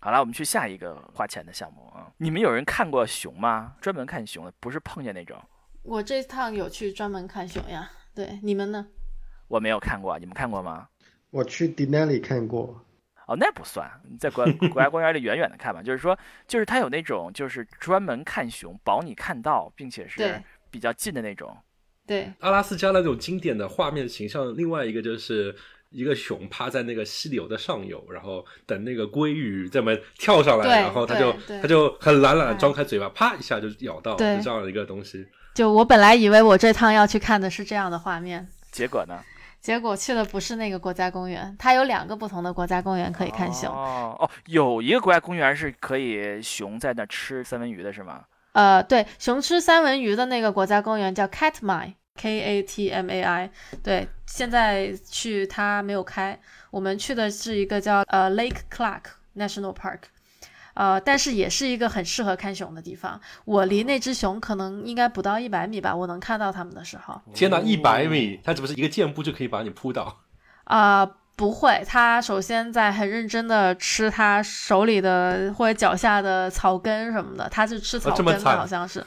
[0.00, 2.10] 好了，我们去下一个花钱的项目啊！
[2.18, 3.74] 你们有人看过熊吗？
[3.80, 5.36] 专门看熊的，不是碰见那种。
[5.82, 7.90] 我这趟有去专门看熊呀。
[8.14, 8.86] 对，你们呢？
[9.48, 10.88] 我没有看过，你们看过吗？
[11.30, 12.82] 我去 Denali 看过，
[13.26, 15.82] 哦，那不算，你在国国家公园里远远的看吧。
[15.82, 21.54] 就是说，就是它有那种就是专门看熊，保你看到，并且是比较近的那种。
[22.06, 25.54] 对，阿拉斯加那种经典的画面形象，另外一个就是
[25.90, 35.28] 一个熊趴在那个溪流的上游，然后等那个鲑鱼这么跳上来，然后它就它就很懒懒张开嘴巴，啪一下就咬到，就这样的一个东西。
[35.54, 39.22] 就我本来以为我这趟要去看的是这样的画面，结果呢？
[39.60, 43.68] 结果去的不是那个国家公园，它有两个不同的国家公园可以看熊。
[43.70, 48.24] 哦哦，有一个国家公园是可以熊在那吃三文鱼的，是吗？
[48.52, 53.50] 呃，对，熊吃三文鱼的那个国家公园叫 Katmai，K A T M A I。
[53.82, 56.38] 对，现在去它没有开，
[56.70, 59.02] 我们去的是一个叫呃 Lake Clark
[59.36, 60.00] National Park。
[60.78, 63.20] 呃，但是也是一个很适合看熊的地方。
[63.44, 67.20] 我离那只熊可能应该不到一百米吧，我能看到它们的时候。
[67.34, 70.20] 天哪，一百米，它是不是一个箭步就可以把你扑倒？
[70.64, 79.04] 啊、不会，它首先在很认真的吃它手里的或者脚下的草根什么的，它是吃草根的，好像是。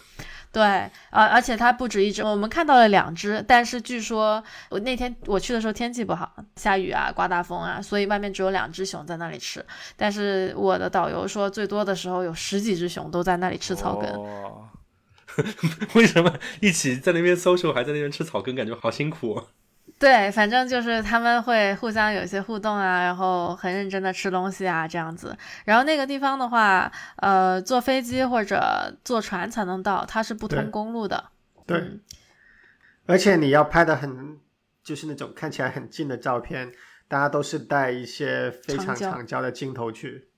[0.52, 0.62] 对，
[1.10, 9.66] 而，而且它不止一只，我们看到了两只，但是据说我那天我去的时候天气不好，下雨啊，刮大风啊，所以外面只有两只熊在那里吃。
[9.96, 14.10] 但是我的导游说，最多的时候有十几只熊都在那里吃草根。
[14.12, 14.68] 哦
[15.96, 19.42] 为什么一起在那边搜时候还在那边吃草根，感觉好辛苦、
[20.02, 25.38] 对，反正就是他们会互相有一些互动啊，然后很认真的吃东西啊，这样子。
[25.64, 31.26] 然后那个地方的话，呃，坐飞机或者坐船才能到，它是不通公路的。
[31.68, 32.02] 对，嗯
[33.06, 34.40] 而且你要拍的很，
[34.84, 36.72] 就是那种看起来很近的照片，
[37.08, 40.30] 大家都是带一些非常长焦的镜头去。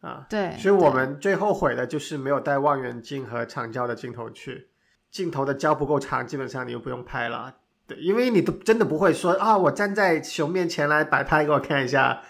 [0.00, 4.68] 啊，对，所以我们最后悔的就是没有带望远镜和长焦的镜头去，
[5.10, 7.56] 镜头的焦不够长，基本上你就不用拍了。
[7.86, 12.20] 对，因为你都真的不会说啊，我站在熊面前来摆拍给我看一下，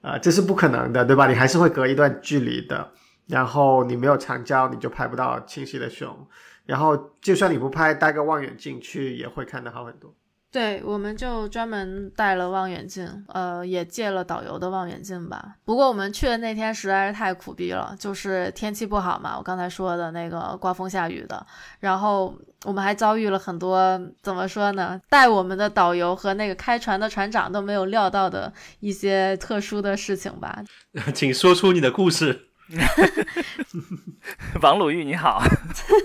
[0.00, 1.28] 啊，这是不可能的，对吧？
[1.28, 2.92] 你还是会隔一段距离的。
[3.26, 6.26] 然后你没有长焦，你就拍不到清晰的熊。
[6.64, 10.14] 然后就算你不拍，带个望远镜去也会看得好很多。
[10.56, 15.56] 对，我们就专门带了望远镜，呃，也借了导游的望远镜吧。
[15.66, 21.46] 不过我们去的那天实在是太苦逼了，就是天气不好嘛，我刚才说的那个刮风下雨的，
[21.80, 24.98] 然后我们还遭遇了很多怎么说呢？
[25.10, 30.64] 带我们的导游和那个开船的船长都没有料到的一些特殊的事情吧。
[31.12, 32.45] 请说出你的故事。
[34.60, 35.42] 王鲁豫你好，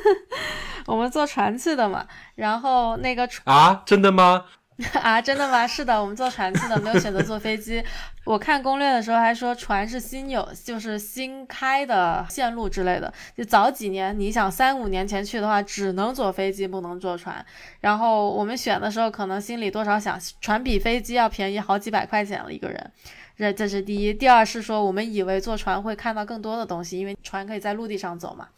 [0.85, 4.45] 我们坐船去的嘛，然后那个船啊，真的吗？
[5.01, 5.67] 啊，真的吗？
[5.67, 7.83] 是的，我们坐船去的，没有选择坐飞机。
[8.23, 13.11] 我看攻略的时候还说船是新有，就是新开的线路之类的。
[13.35, 17.45] 就早几年，你想三五年前去的话，只能坐飞机，不能坐船。
[17.81, 22.91] 然后我们选的时候，可能心里多少想，船比飞机要便宜好几百块钱了一个人。
[23.41, 28.49] 这这是第一，第二是说我们以为坐船会看到更多的东西，因为船可以在陆地上走嘛。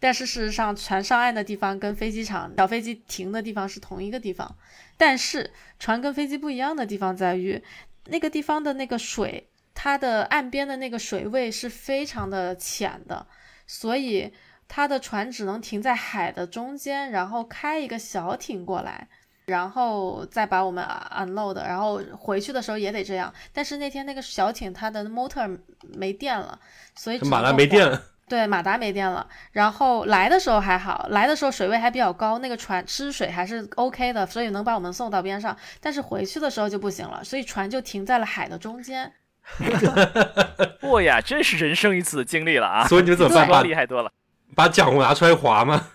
[0.00, 4.56] 但是事实上，船上岸的地方跟飞机场小飞机停的地方是同一个地方，
[4.96, 7.62] 但是船跟飞机不一样的地方在于，
[8.06, 13.26] 那个地方的那个水，它的岸边的那个水位是非常的浅的，
[13.66, 14.32] 所以
[14.66, 19.08] 它的船只能停在海的中间，然后开一个小艇过来。
[19.46, 20.84] 然后再把我们
[21.16, 23.32] unload，然后回去的时候也得这样。
[23.52, 25.58] 但是那天那个小艇它的 motor
[25.94, 26.58] 没电了，
[26.94, 29.26] 所以马达没电了，对，马达没电了。
[29.52, 35.56] 然后来的时候还好，来的时候水位还比较高，那个船吃水还是 OK 的，所以能把我们送到边上。
[35.80, 39.12] 但是回去的时候就不行了，所以船就停在了海的中间。
[40.82, 42.86] 哇呀，真是人生一次的经历了啊！
[42.86, 43.48] 所以你们怎么办？
[43.48, 44.12] 把我厉害多了。
[44.54, 45.88] 把桨拿出来划吗？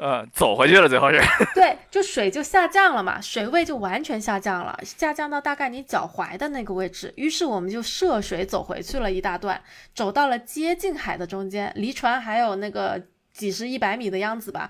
[0.00, 1.20] 呃，走回去了，最后是。
[1.54, 7.12] 对，就水就下降了嘛，水位就完全下降了，下降到大概你脚踝的那个位置。
[7.16, 9.60] 于是我们就涉水走回去了一大段，
[9.94, 13.00] 走到了接近海的中间，离船还有那个
[13.40, 14.68] 几十一百米的样子吧。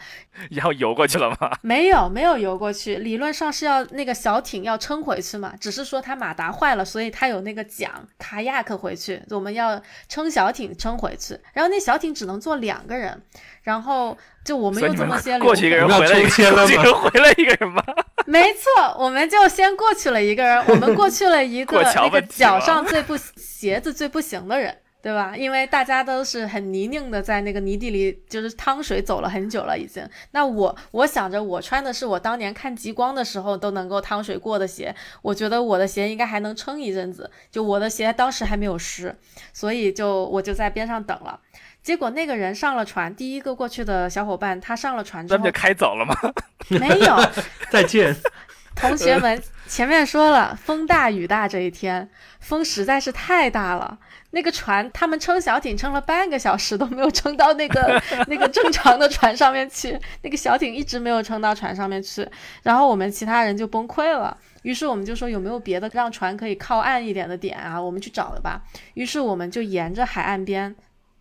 [0.50, 1.50] 然后游过去了吗？
[1.62, 2.94] 没有，没有游过去。
[2.96, 11.37] 理论上是要那个小艇要撑回去嘛，只是说它马达坏了，所以它有那个桨卡亚克回去，我们要撑小艇撑回去。
[11.52, 13.20] 然后那小艇只能坐两个人，
[13.64, 17.85] 然后就我们所以你们有这么些过去一个人回来一个，抽签了吗过去一个人回来一个人吗？
[18.26, 25.34] 没错，我们就先过去了一个人，我们过去了一个那个脚上最不鞋子最不行的人，对吧？
[25.36, 30.06] 因为大家都是很泥泞的，在那个泥地里就是趟水走了很久了已经。
[30.32, 37.30] 那我我想着我穿的是我当年看极光的时候都能够趟水过的鞋，我觉得我的鞋应该还能撑一阵子。
[37.50, 39.16] 就我的鞋当时还没有湿，
[39.52, 41.40] 所以就我就在边上等了。
[41.82, 46.14] 结果那个人上了船，第一个过去的小伙伴，他上了船之后咱们就开走了吗？
[46.68, 47.16] 没有，
[47.72, 48.14] 再见。
[48.76, 52.08] 同学们，前面说了，风大雨大这一天，
[52.38, 53.98] 风实在是太大了。
[54.32, 62.26] 那个船，他们撑小艇撑了半个小时都没有撑到那个 那个正常的船上面去，那个小艇一直没有撑到船上面去。
[62.62, 67.80] 然后我们其他人就崩溃了，于是我们就说有没有别的让船可以靠岸一点的点啊？
[67.80, 68.62] 我们去找了吧。
[68.94, 70.74] 于是我们就沿着海岸边，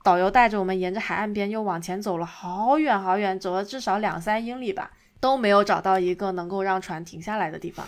[0.03, 4.91] 导游带着我们沿着海岸边又往前走了好远好远，走了至少两三英里吧。
[5.21, 7.85] 都没有找到一个能够让船停下来的地方，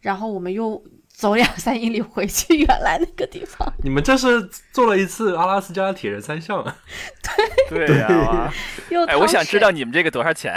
[0.00, 3.70] 然后我们又走两三英里回去原来那个地方。
[3.82, 6.76] 你们这是做了一次阿拉斯加铁人三项啊？
[7.68, 8.52] 对呀、
[8.88, 10.54] 又哎，我想知道你们这个多少钱？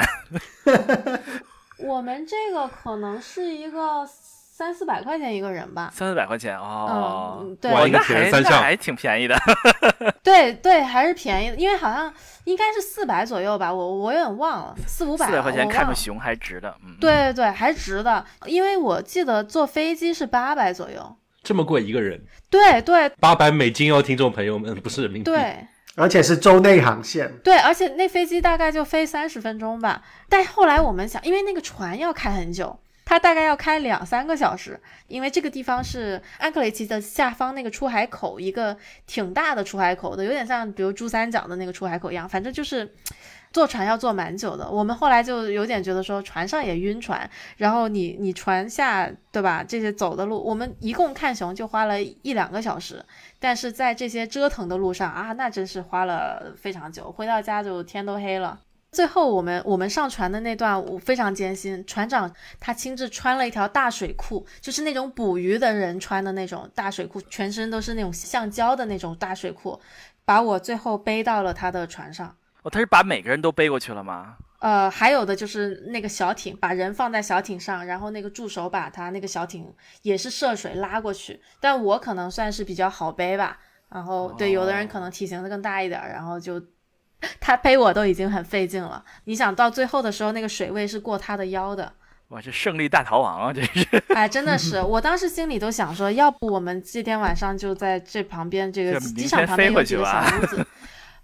[1.80, 4.08] 我们这个可能是一个
[4.56, 5.90] 三四百块钱一个人吧。
[5.92, 9.36] 三四百块钱哦，嗯，对，那还那还挺便宜的。
[10.22, 12.14] 对对，还是便宜的，因为好像
[12.44, 15.26] 应该是四百左右吧，我我有点忘了，四五百。
[15.26, 16.72] 四百块钱看个熊还值的。
[16.86, 21.16] 嗯，对对对，还值的，因为我记得坐飞机是八百左右。
[21.42, 25.32] 这么贵一个人，对对八百美金哦，听众朋友们，不是人民币。
[25.32, 25.58] 对
[25.96, 27.32] 而且是州内航线。
[27.44, 30.04] 对，而且那飞机大概就飞三十分钟吧。
[30.30, 42.94] 但后来我们想，因为那个船要开很久，它大概要开两三个小时，因为这个地方是安克雷奇的下方那个出海口，一个挺大的出海口的，有点像比如珠三角的那个出海口一样，反正就是。
[43.54, 49.64] 坐船要坐蛮久的，我们后来就有点觉得说船上也晕船，然后你你船下对吧？
[49.64, 53.06] 这些走的路，我们一共看熊就花了一两个小时，
[53.40, 58.60] 但是在这些折腾的路上啊，那真是花了非常久，回到家就天都黑了。
[58.94, 69.82] 最后我们我们上船的那段我非常艰辛，船长他亲自穿了一条大水裤，就是那种捕鱼的人穿的那种大水裤，全身都是那种橡胶的那种大水裤，
[70.24, 72.36] 把我最后背到了他的船上。
[72.62, 74.38] 哦，他是把每个人都背过去了吗？
[74.60, 81.42] 呃，还有的就是那个小艇，把人放在小艇上，然后那个助手把他那个小艇也是涉水拉过去。
[81.60, 83.58] 但我可能算是比较好背吧，
[83.90, 86.64] 然后对有的人可能体型更大一点，然后就
[87.40, 89.04] 他背我都已经很费劲了。
[89.26, 91.92] 你想到最后的时候，那个水位是过他的腰的，
[92.30, 94.04] 哇，这胜利大逃亡啊，这是。
[94.16, 100.66] 哎，真的是，我当时心里都想说，要不我们这天晚上就在这旁边这个机场旁边有几个小屋子。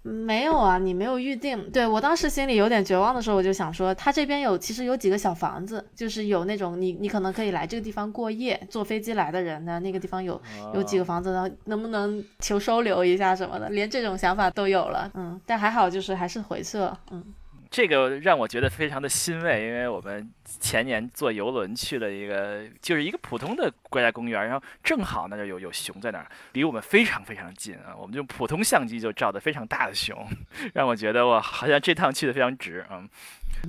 [0.02, 1.70] 没有啊，你没有预定。
[1.70, 10.40] 对我当时心里有点绝望的时候，我就想说，他这边有其实有几个小房子，就是有那种你你可能可以来这个地方过夜，坐飞机来的人呢，那个地方有
[10.72, 15.10] 有几个房子呢，能不能求收留一下什么的，连这种想法都有了。
[15.14, 16.98] 嗯，但还好就是还是回去了。
[17.10, 17.22] 嗯，
[17.70, 30.26] 这个让我觉得非常的欣慰，因为我们前年坐游轮去了一个，就是一个普通的国家公园，然后正好那就有有熊在那儿，离我们非常非常近啊，我们就普通相机就照的非常大的熊，
[30.74, 33.02] 让我觉得我好像这趟去的非常值啊。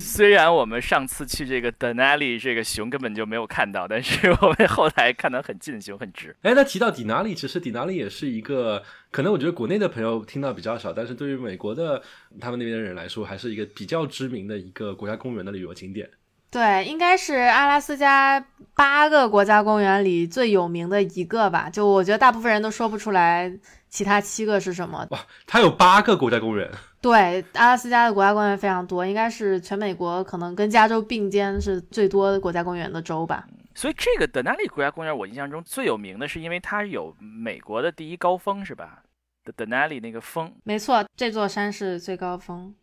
[0.00, 6.34] 虽然我们上次去这个 Denali 这个熊根本就没有看到，但是我们后来看到很近的熊，很值。
[6.42, 12.02] 哎，那提到底哪里，其实底哪里也是一个，可能我觉得国内的朋友听到比较少，但是对于美国的
[12.40, 16.08] 他们那边的人来说，还是一个比较知名的一个国家公园的旅游景点。
[16.50, 18.42] 对，应该是阿拉斯加
[18.74, 21.70] 八个国家公园里最有名的一个吧。
[21.70, 23.50] 就我觉得大部分人都说不出来
[23.88, 25.06] 其他七个是什么。
[25.10, 26.70] 哇，它有八个国家公园，
[27.00, 33.46] 对，阿拉斯加的国家公园非常多，应该是全美国可能跟加州并肩是最多的国家公园的州吧。
[33.74, 39.02] 所以这个 Denali 国家公园，我印象中最有名的是因为它有美国的第一高峰，是吧
[39.44, 42.74] ？The Denali 那个峰没错，这座山是最高峰，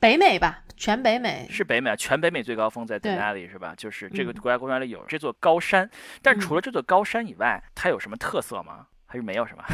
[0.00, 1.46] 北美吧，全北美。
[1.50, 3.74] 是北美啊，全北美最高峰在对 Denali 是吧？
[3.76, 5.88] 就是这个嗯国家公园里有这座高山，
[6.22, 8.86] 但除嗯了这座高山以外，它有什么特色吗？
[9.06, 9.64] 还是没有什么？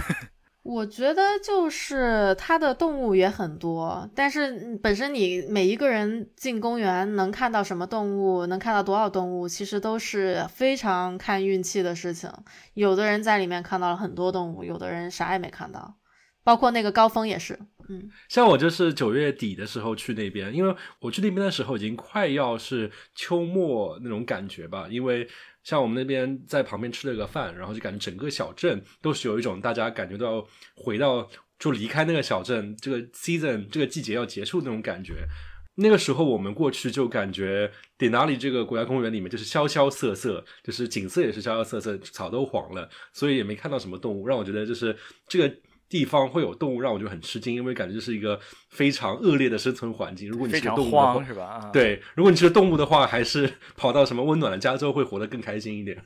[0.64, 12.30] 我觉得就是它的动物也很多，但是本身你每一个人进公园能看到什么动物，能看到多少动物，其实都是非常看运气的事情。
[12.72, 15.96] 有的人在里面看到了很多动物，有的人啥也没看到，
[16.42, 17.58] 包括那个高峰也是。
[17.90, 25.28] 嗯，像我就是九月底的时候去那边，因为我去那边的时候已经快要是秋末那种感觉吧，因为
[25.64, 30.46] 像我们那边在旁边吃了个饭，然后就感觉整个小镇都是有一种大家感觉到
[30.76, 35.26] 回到就离开那个小镇，这个 season 这个季节要结束那种感觉。
[35.76, 44.96] 那个时候我们过去就感觉典纳里这个国家公园里面就是萧萧瑟瑟，就是景色也是萧萧瑟瑟，草都黄了，所以也没看到什么动物，让我觉得就是
[45.26, 45.52] 这个
[45.94, 48.36] 地方会有动物，让我觉得很吃惊，因为感觉这是一个
[48.70, 50.28] 非常恶劣的生存环境。
[50.28, 51.44] 如果你是个动物的话，是吧？
[51.44, 51.70] 啊，。
[51.72, 55.96] 对，如果你是个动物的话，还是跑到什么温暖的加州会活得更开心一点。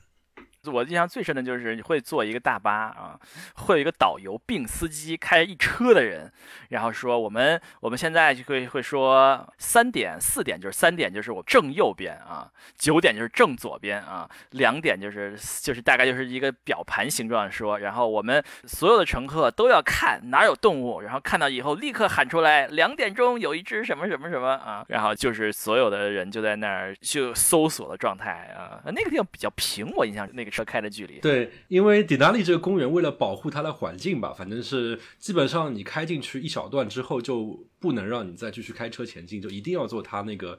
[0.67, 3.19] 我印象最深的就是你会坐一个大巴啊，
[3.55, 6.31] 会有一个导游并司机开一车的人，
[6.71, 31.21] 然后说我们我们现在就会会说三点四点就是三点就是我正右边啊，九点就是正左边啊，两点就是就是大概就是一个表盘形状说，然后我们所有的乘客都要看哪有动物，然后看到以后立刻喊出来两点钟有一只什么什么什么啊，然后就是所有的人就在那儿就搜索的状态啊，那个地方比较平，我印象那个车开的距离。
[31.21, 40.59] 对，因为迪纳利这个公园为了保护它的环境吧，反正是基本上你开进去一小段之后，就不能让你再继续开车前进，就一定要坐它那个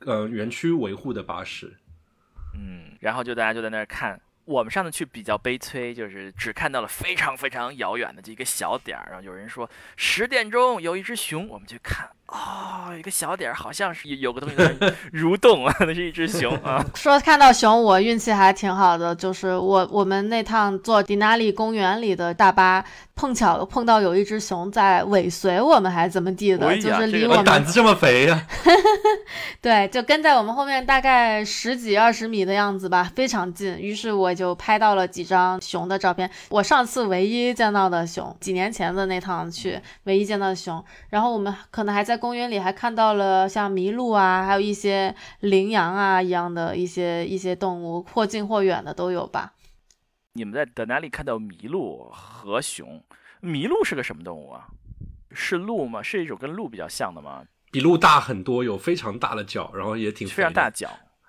[0.00, 1.76] 呃园区维护的巴士。
[2.54, 4.20] 嗯，然后就大家就在那儿看。
[4.46, 14.72] 我们上次去比较悲催，就是只看到了非常非常遥远的这一个小点儿，然后有人说十点钟有一只熊，我们去看哦，一个小点儿，好像是有有个东西在
[15.12, 16.84] 蠕动啊， 那是一只熊 啊。
[16.94, 22.84] 说看到熊，我运气还挺好的，就是我我们那趟坐迪纳利公园里的大巴，
[23.16, 28.46] 碰巧碰到有一只熊在尾随我们，还怎么地的，哎就是离这个我们胆子这么肥呀、
[29.60, 33.76] 对，就跟在我们后面大概十几二十米的样子吧，非常近。
[33.78, 36.30] 于是我就拍到了几张熊的照片。
[36.48, 40.82] 我上次唯一见到的熊，几年前的那趟去唯一见到的熊。
[41.08, 49.54] 然后我们可能还在公园里还看到了像麋鹿啊，还有一些羚羊啊一样的一些一些动物，或近或远的都有吧。
[50.34, 53.02] 你们在德纳利看到麋鹿和熊，
[53.42, 54.68] 麋鹿是个什么动物啊？
[55.32, 56.00] 是鹿吗？
[56.02, 57.42] 是一种跟鹿比较像的吗？
[57.72, 60.88] 比鹿大很多，有非常大的脚，然后也挺非常大脚，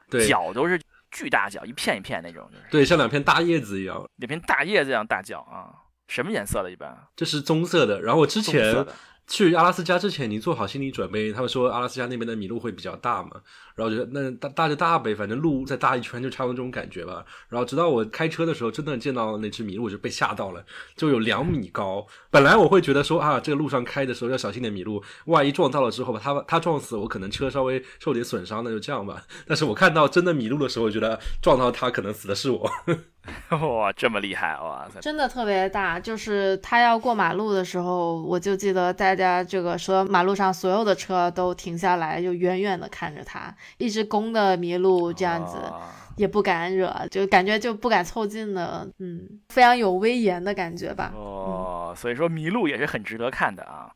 [0.10, 0.80] 对脚都是
[1.10, 4.08] 巨大脚，一片一片那种，就是对，像两片大叶子一样。
[4.18, 5.74] 两片大叶子一样大脚啊。
[6.08, 6.70] 什么颜色的？
[6.70, 8.02] 一般这是棕色的。
[8.02, 8.86] 然后我之前。
[9.28, 11.32] 去阿拉斯加之前，你做好心理准备。
[11.32, 13.42] 他们说阿拉斯加那边的麋鹿会比较大嘛，
[13.82, 17.26] 然后我觉得那大大就大呗，反正路再大一圈就差不多这种感觉吧。
[17.50, 20.64] 然后直到我开车的时候，真的见到那只麋鹿，我就被吓到了，
[20.96, 22.06] 就有两米高。
[22.30, 29.24] 本来我会觉得说啊，这个路上开的时候要小心点麋鹿，万一撞到了之后吧它它撞死，我可能车稍微受点损伤，那就这样吧。
[29.48, 32.70] 但是我看到真的麋鹿的时候，我觉得撞到它可能死的是我。
[33.52, 35.00] 哇，这么厉害哇塞！
[35.00, 45.58] 真的特别大，就是他要过马路的时候，我就记得大家这个说马路上所有的车都停下来，就远远的看着他，一只公的麋鹿这样子。
[45.58, 45.82] 哦
[46.18, 51.12] 也不敢惹，就感觉就不敢凑近的，嗯，非常有威严的感觉吧。
[51.16, 53.90] 哦，所以说麋鹿也是很值得看的啊，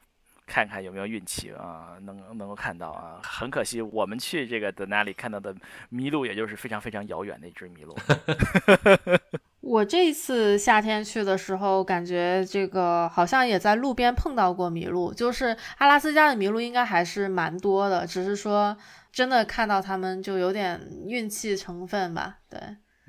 [0.48, 3.20] 看看有没有运气啊，能能够看到啊。
[3.22, 5.54] 很可惜，我们去这个德纳里看到的
[5.92, 7.96] 麋鹿，也就是非常非常遥远的一只麋鹿。
[9.62, 18.76] 我这次夏天去的时候，感觉这个好像也在路边碰到过麋鹿，就是阿拉斯加的麋鹿应该还是蛮多的，只是说
[19.16, 22.40] 真的看到他们就有点运气成分吧。
[22.50, 22.60] 对，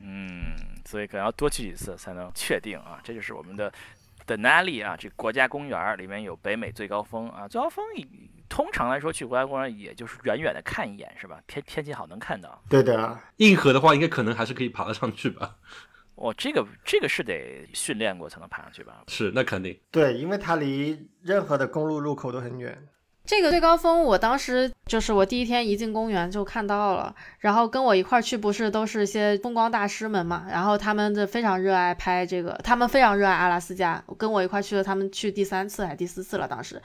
[0.01, 0.55] 嗯，
[0.85, 3.01] 所以可能要多去几次才能确定啊。
[3.03, 3.73] 这就是我们的
[4.25, 7.85] 的哪里啊，这国家公园儿里面有北美最高峰啊，最高峰
[8.49, 11.43] 通常来说去国家公园也就是远远的看一眼是吧？
[11.49, 12.63] 天天气好能看到。
[12.71, 15.57] 对的，硬核的话，应该可能还是可以爬得上去吧？
[16.15, 19.03] 哦，这个这个是得训练过才能爬上去吧？
[19.09, 19.77] 是，那肯定。
[19.91, 22.89] 对，因为它离任何的公路入口都很远。
[23.27, 36.81] 这个最高峰，我当时就是我第一天一进公园就看到了，然后跟我一块儿去不是都是些风光大师们嘛，然后他们就非常热爱拍这个，他们非常热爱阿拉斯加，跟我一块去的，他们去第三次还是第四次了，当时，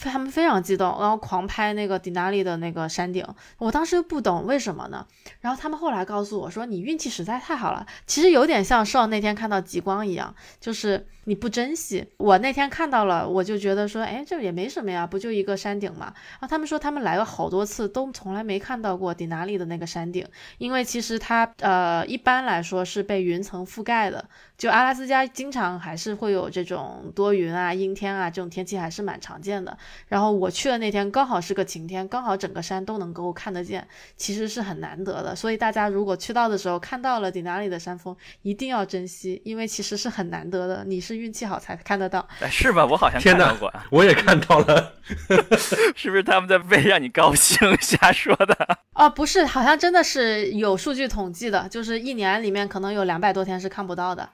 [0.00, 3.22] 他们非常激动，然后狂拍那个迪纳利的那个山顶，
[3.58, 5.06] 我当时不懂为什么呢，
[5.42, 12.06] 然后他们后来告诉我说，你运气实在太好了，其实有点像上那天看到极光一样，就是你不珍惜。
[12.16, 16.06] 我那天看到了，我就觉得说，哎，这也没什么呀，不就一个山顶嘛。
[16.38, 20.26] 然后他们说他们来了好多次，都从来没看到过迪纳利的那个山顶，
[20.58, 24.24] 因为其实它呃一般来说是被云层覆盖的。
[24.62, 29.76] 就阿拉斯加经常还是会有这种多云啊、阴天啊这种天气还是蛮常见的。
[30.06, 33.84] 然后我去的那天刚好是个晴天，刚好整个山都能够看得见，
[34.16, 35.34] 其实是很难得的。
[35.34, 42.24] 所以大家如果去到的时候看到了迪纳里的山峰，一定要珍惜，因为其实是很难得的，你是运气好才看得到。
[42.38, 42.86] 哎，是吧？
[42.86, 44.92] 我好像天哪看到过，啊我也看到了，
[45.96, 48.78] 是不是他们在为让你高兴瞎说的？
[48.94, 54.30] 哦， 不是，好像真的是有数据统计的，就是一年里面可能有两百多天是看不到的。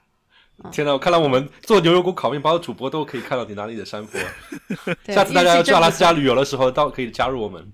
[0.71, 0.97] 天哪！
[0.97, 4.19] 看来我们做牛油果烤面包的主播都可以看到迪纳利的山坡。
[5.05, 7.65] 对下次大家要去阿拉斯加旅游的时候，倒可以加入我们。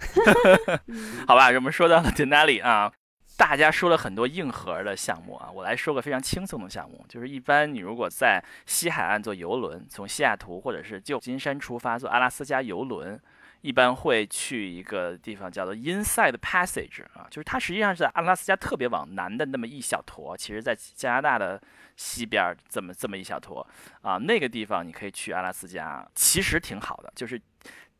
[1.28, 2.92] 好吧，我们说到了 Denali 啊，
[3.38, 13.20] 大家说了很多硬核的项目啊，我来说个非常轻松的项目，就是一般你如果在西海岸坐游轮，从西雅图或者是旧金山出发坐阿拉斯加游轮。
[13.62, 21.60] 一般会去一个地方叫做 Inside Passage 啊，就是它实际上是在阿拉斯加特别往南的那么一小坨，其实在加拿大的
[21.96, 23.66] 西边这么这么一小坨
[24.02, 27.42] 啊，那个地方你可以去阿拉斯加，其实挺好的，就是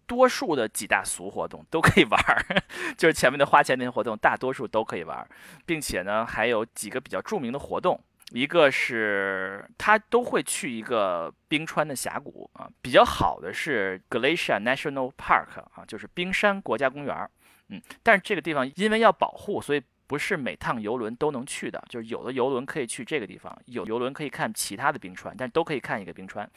[0.06, 2.64] 多数的几大俗活动都可以玩儿，
[2.98, 5.28] 就是前面的花钱那些活动，大多数都可以玩儿，
[5.66, 8.00] 并且呢还有几个比较著名的活动。
[8.32, 17.30] 一个是他都会去一个冰川的峡谷啊，比较好的是 Glacier National Park 啊，就是冰山国家公园。
[17.70, 21.84] 嗯，但是这个地方因为要保护，所以不是每趟游轮都能去的。
[21.90, 26.50] 就是有的游轮可以去这个地方，有游轮可以看其他的冰川，但都可以看一个冰川。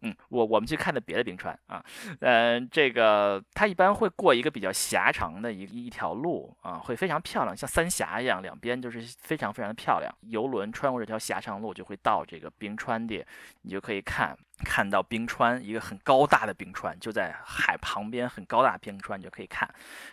[0.00, 1.84] 嗯，我我们去看的别的冰川啊，
[2.20, 10.12] 嗯、这个它一般会过一个比较狭长的一一条路啊，会非常漂亮，像三峡一样，两边就是非常非常的漂亮。
[10.22, 13.24] 游轮穿过这条狭长路就会到这个冰川地，
[13.62, 19.68] 你就可以看看到冰川，一个很高大的冰川，就在海旁边，很高大的冰川，你就可以看。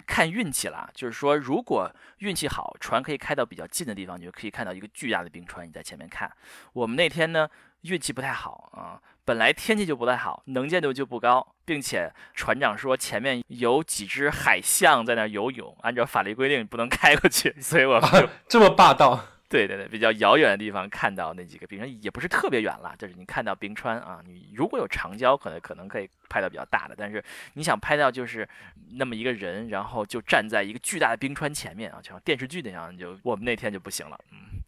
[0.06, 5.68] 看运气了，就是说，如果运气好，船可以开到比较近的地方，你就可以看到一个巨大的冰川。
[5.68, 6.32] 你在前面看。
[6.74, 7.50] 我们那天呢，
[7.82, 19.26] 运气不太好啊，本来天气就不太好，能见度就不高，并且船长说前面有几只海象在那游泳，按照法律规定不能开过去，所以我们就这么霸道。
[19.50, 24.22] 对对对，比较遥远的地方看到那几个冰川，也不是特别远了，就是你看到冰川啊。
[24.24, 27.24] 你如果有长焦，可能可能可以拍到比较大的，但是
[27.56, 28.48] 你想拍到就是
[28.92, 34.20] 那么一个人，然后就站在一个巨大的冰川前面啊，就像电视剧那样，就我们那天就不行了。
[34.32, 34.62] 嗯，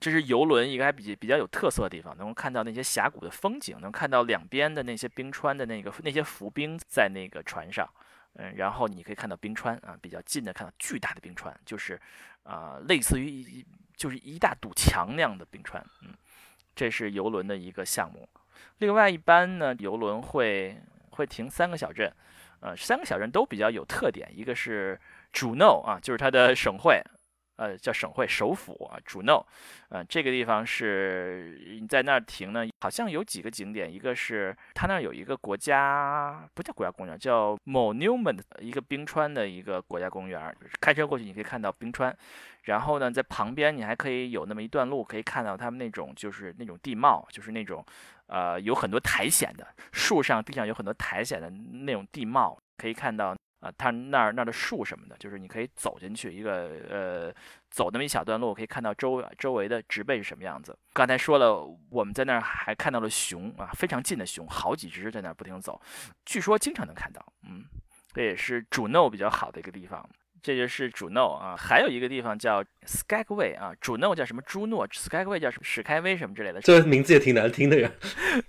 [0.00, 7.88] 这是游轮一个还比比较有特色的地方，能够看到那些峡谷的风景，能看到两边的那些冰川的那个那些浮冰在那个船上，
[8.34, 12.00] 嗯，然后你可以看到冰川啊，比较近的看到巨大的冰川，就是
[12.42, 13.64] 啊，类似于。
[14.00, 16.14] 就是一大堵墙那样的冰川，嗯，
[16.74, 18.26] 这是游轮的一个项目。
[18.78, 20.80] 另外，一般呢，游轮会
[21.10, 22.10] 会停三个小镇，
[22.60, 24.26] 呃，三个小镇都比较有特点。
[24.34, 24.98] 一个是
[25.34, 27.02] 主诺啊，就是它的省会。
[27.60, 29.46] 呃，叫省会首府啊，主诺，
[29.90, 42.16] 呃，这个地方是你在那儿停呢，好像有几个景点，一个是它那儿有一个国家不叫国家公园，叫 Monument，一个冰川的一个国家公园，开车过去你可以看到冰川，
[42.62, 47.84] 然后呢，在旁边你还可以有那么一段路可以看到他们那种就是那种地貌，就是那种
[48.28, 53.36] 呃有很多苔藓的树上地上有很多苔藓的那种地貌，可以看到。
[53.60, 57.34] 啊，它那儿那儿的树什么的，就是你可以走进去一个呃，
[57.70, 60.76] 走那么一小段路，可以看到周周围的植被是什么样子。
[60.94, 65.80] 刚才说了，我们在那儿还看到了熊啊，非常近的熊，好几只在那儿不停走，
[66.24, 67.22] 据说经常能看到。
[67.48, 67.64] 嗯，
[68.14, 70.08] 这也是主 no 比较好的一个地方。
[70.42, 76.62] 这就是主 no 啊，还有一个地方叫 Skagway 啊，主 no 叫什么朱诺，Skagway 叫什么史开威什么之类的。
[76.62, 77.90] 这名字也挺难听的呀。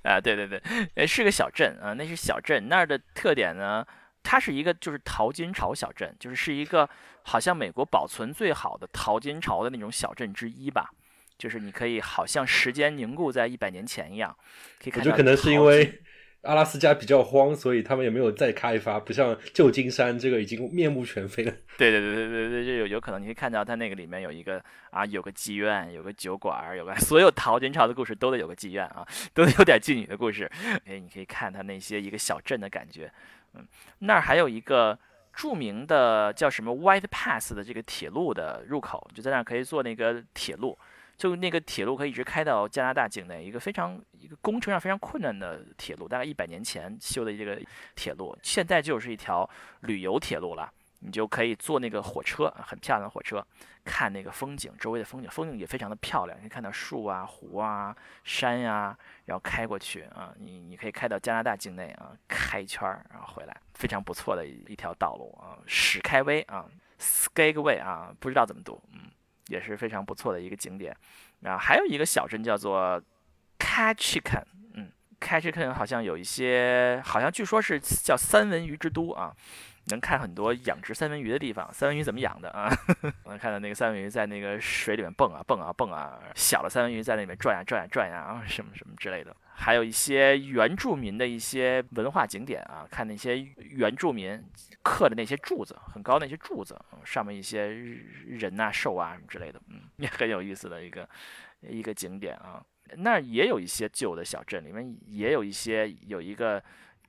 [0.04, 0.62] 啊，对对对，
[0.96, 3.86] 呃，是个小镇啊，那是小镇，那儿的特点呢。
[4.24, 6.90] 它是一个就是淘金潮小镇，就是是一个
[7.24, 10.90] 好像美国保存最好的淘金潮的那种小镇之一吧。
[11.38, 14.36] 就是你可以好像时间凝固在一百年前一样，
[14.80, 15.00] 可以看。
[15.00, 16.00] 我觉得可能是因为
[16.44, 21.52] 阿拉斯加比较荒，所以他们也没有再开发，不像旧金山这个已经面目全非了。
[21.80, 29.04] 对对对对对对，就有有可能你可以看到它那个里面有一个啊，有个妓院，有个酒馆，有个 所有淘金潮的故事都得有个妓院啊，
[29.34, 30.48] 都得有点妓女的故事。
[30.86, 33.12] 哎，你可以看它那些一个小镇的感觉。
[33.54, 33.68] 嗯，
[34.00, 34.98] 那儿还有一个
[35.34, 40.78] 著名的叫什么 White Pass 的这个铁路的入口，就在那儿可以坐那个铁路，
[41.18, 47.60] 就那个铁路可以一直开到加拿大境内，一个非常一个工程上非常困难的铁路，大概一百年前修的这个
[47.96, 49.50] 铁路，现在就是一条
[49.82, 50.72] 旅游铁路了。
[51.04, 53.46] 你就可以坐那个火车，很漂亮的火车，
[53.84, 58.96] 看那个风景，周围的风景，风景也非常的漂亮，你看到树啊、湖啊、山呀，
[59.26, 66.66] 然后开过去啊，你你可以开到加拿大境内啊，开一圈儿，然后回来，非常不错的一条道路啊，史开威啊
[67.00, 69.10] ，Skagway 啊，不知道怎么读，嗯，
[69.48, 70.96] 也是非常不错的一个景点。
[71.40, 73.02] 然后还有一个小镇叫做
[73.58, 74.44] Ketchikan，
[74.76, 79.36] 嗯，Ketchikan 好像有一些，好像据说是叫三文鱼之都啊。
[79.86, 82.70] 能看很多养殖三文鱼的地方，三文鱼怎么养的啊？
[83.26, 89.36] 能看到那个三文鱼在那个水里面蹦啊蹦啊蹦啊，小的三文鱼在那里面转呀转呀转呀啊，什么什么之类的。
[89.54, 94.42] 还有一些原住民的一些文化景点啊，看那些原住民
[94.82, 101.08] 刻的那些柱子，很高那些柱子，上面一些人呐、兽啊什么之类的，嗯，也 很有意思的一个
[101.62, 102.64] 一个景点啊。
[102.98, 106.62] 那儿也有一些旧的小镇，里面也有一些有一个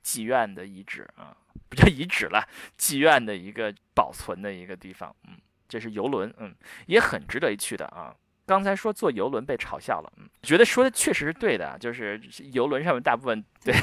[0.03, 1.35] 妓院的遗址啊。
[1.69, 2.47] 比较遗址了，
[2.77, 5.37] 妓院的一个保存的一个地方，嗯，
[5.67, 6.55] 这是游轮，嗯，
[6.87, 8.15] 也很值得一去的啊。
[8.45, 12.19] 刚才说坐游轮被嘲笑了，嗯，觉得说的确实是对的，就是
[12.51, 13.73] 游轮上面大部分 对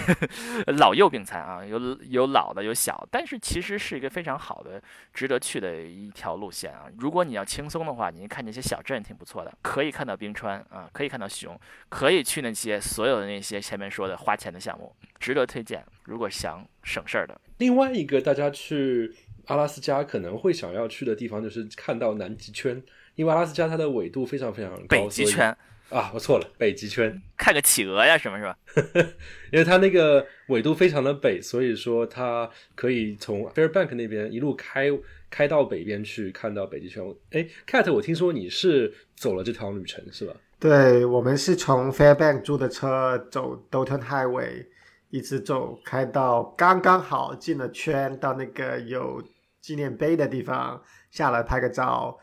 [0.77, 4.83] 老幼病残啊，有有老的有小，但是其实是一个非常好的、
[5.15, 6.85] 值得去的一条路线啊。
[6.99, 11.59] 如果你要轻松的话，你看那些小镇挺不错的，可以看到冰川啊，可以看到熊，
[11.89, 15.83] 可以去那些所有的那些前面说的花钱的项目，值得推荐。
[16.05, 19.15] 如果想省事儿的，另外一个大家去
[19.47, 22.83] 阿拉斯加可能会想要去的地方就是看到南极圈。
[23.21, 25.55] 因为阿拉斯加它的纬度非常非常高，北极圈
[25.91, 28.57] 啊，我错了，北极圈，看个企鹅呀什么是吧？
[29.53, 34.87] 因为它那个纬度非常的北，所以说它可以从 Fairbank 那边一路开
[35.29, 37.05] 开到北边去看到北极圈。
[37.33, 40.33] 哎，Cat，我听说你是走了这条旅程是吧？
[40.59, 44.64] 对，我们是从 Fairbank 租的车走 Dalton Highway，
[45.11, 49.23] 一直走开到刚刚好进了圈，到那个有
[49.61, 52.18] 纪念碑的地方下来拍个照。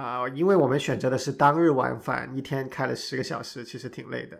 [0.00, 4.38] 啊，因为我们选择的是当日往返，一天开了十个小时，其实挺累的。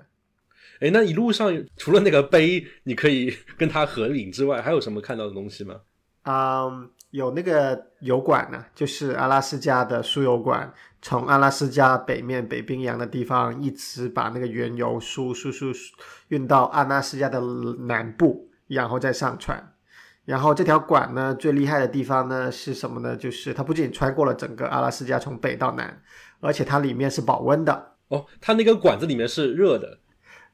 [0.78, 5.74] 哎，那一路上除了那个碑，你可以跟他合影之外，还有什么看到的东西吗？
[6.22, 15.72] 嗯，有那个油管呢，就是阿拉斯加的输油管，从阿拉斯加北面北冰洋的地方，一直把那个原油输输输
[16.28, 19.72] 运到阿拉斯加的南部，然后再上船。
[20.28, 23.16] 然后这条管呢，最厉害的地方呢是什么呢？
[23.16, 26.02] 就是它不仅穿过了整个阿拉斯加，从北到南，
[26.40, 27.94] 而且它里面是保温的。
[28.08, 30.00] 哦，它那个管子里面是热的。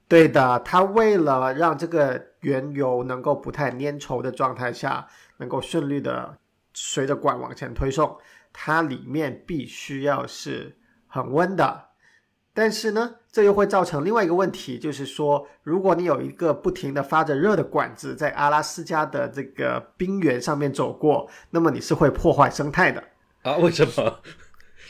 [0.06, 5.08] 对的，它为了让这个原油能够不太粘稠的状态下，
[5.38, 6.38] 能够顺利的
[6.72, 8.16] 随着管往前推送，
[8.52, 11.88] 它里面必须要是很温的。
[12.52, 23.02] 但是呢，这又会造成另外一个问题，就是说，如果你有一个不停的发着热的管子在阿拉斯加的这个冰原上面走过，那么你是会破坏生态的
[23.42, 23.56] 啊？
[23.56, 24.20] 为什么？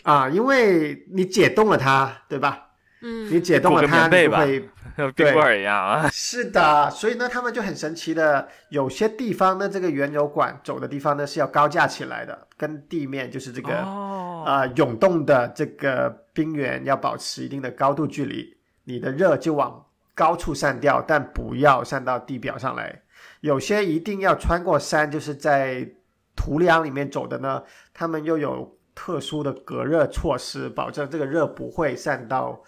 [0.02, 2.73] 啊，因为你解冻了它，对吧？
[3.04, 6.08] 嗯，你解冻了它，你吧，会 像冰棍一样啊。
[6.10, 16.24] 是的，所以呢，他们就很神奇的，有些地方呢，这个原油管走的地方呢是要高架起来的，跟地面就是这个啊涌动的这个。
[16.34, 19.86] 冰原要保持一定的高度距离，你的热就往
[20.16, 23.02] 高处散掉，但不要散到地表上来。
[23.40, 25.88] 有些一定要穿过山，就是在
[26.34, 32.60] 土壤里面走的呢，他们又有特殊的隔热措施，保证这个热不会散到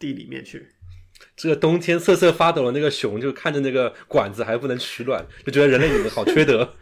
[0.00, 0.68] 地里面去。
[1.36, 6.74] 这个冬天瑟瑟发抖的那个熊，就看着那个管子还不能取暖，就觉得人类你们好缺德。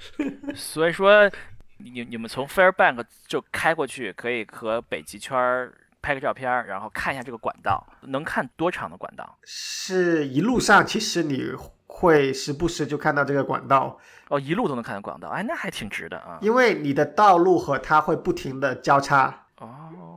[0.55, 1.31] 所以说，
[1.77, 5.75] 你你们从 Fairbank 就开过去，可以和北极圈儿。
[6.01, 9.37] 拍个照片，然后看一下这个管道，能看多长的管道？
[9.43, 11.51] 是一路上，其实你
[11.89, 13.99] 会时不时就看到这个管道
[14.29, 16.39] 哦，一路都能看到管道，哎，那还挺值的啊。
[16.41, 19.35] 因为你的道路和它会不停的交叉哦，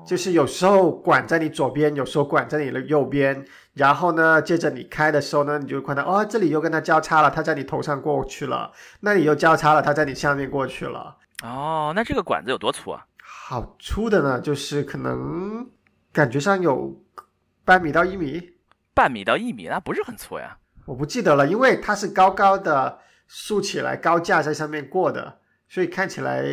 [0.06, 8.72] 就是有时候管在你左边，有时候管在你的右边，然后呢，接着你开的时候呢，你就看到哦，这里又跟它交叉了，它在你头上过去了，
[9.02, 11.18] 那里又交叉了，它在你下面过去了。
[11.43, 13.06] 哦，那这个管子有多粗啊？
[13.24, 15.70] 好粗的呢，就是可能
[16.12, 17.02] 感觉上有
[17.64, 18.56] 半米到一米，
[18.93, 20.58] 半米到一米，那不是很粗呀。
[20.86, 25.39] 我不记得了，因为它是高高的竖起来，高架在上面过的，
[25.70, 26.43] 所以看起来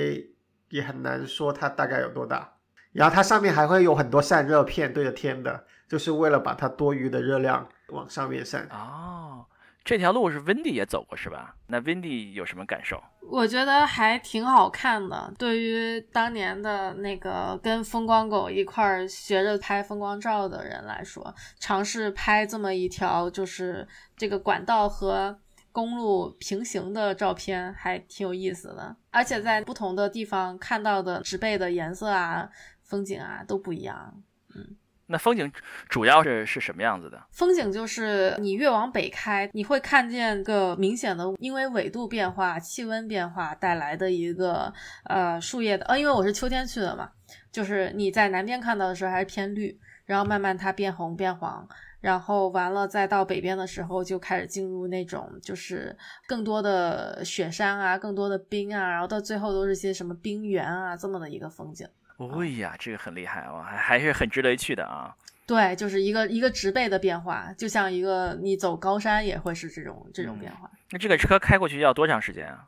[0.68, 2.57] 也很难说它大概有多大。
[2.92, 8.68] 然后它上面还会有很多散热片对着天的，就是为了把它多余的热量往上面散。
[8.70, 9.44] 哦。
[9.84, 11.54] 这条路是 Wendy 也走过是吧？
[11.68, 13.02] 那 Wendy 有什么感受？
[13.22, 15.32] 我觉得还挺好看的。
[15.38, 25.38] 对于当年的那个跟风光狗一块儿学着拍风光照的人来说，尝试拍这么一条就是这个管道和
[25.72, 28.94] 公路平行的照片，还挺有意思的。
[29.10, 32.46] 而且在不同的地方看到的植被的颜色啊、
[32.88, 34.20] 风景啊都不一样。
[34.56, 34.76] 嗯。
[35.10, 35.50] 那风景
[35.88, 37.18] 主要是是什么样子的？
[37.30, 44.70] 风景就是你越往北开，你会看见个明显的，因为纬度变化、气温变化带来的一个
[45.04, 47.10] 呃树叶的呃，因为我是秋天去的嘛，
[47.50, 51.66] 就是你在南边看到的时候还是偏绿，然后慢慢它变红变黄，
[52.02, 61.88] 然后完了再到北边的时候就开始进入那种就是更多的雪山啊，更多的冰啊，然后到最后都是些什么冰原啊这么的一个风景。
[62.18, 65.16] 哦呀，这个很厉害哦，还还是很值得一去的啊。
[65.46, 70.70] 对，就是一个一个植被的变化，就像一个你走高山也会是这种这种变化。
[70.90, 72.66] 那这个车开过去要多长时间啊？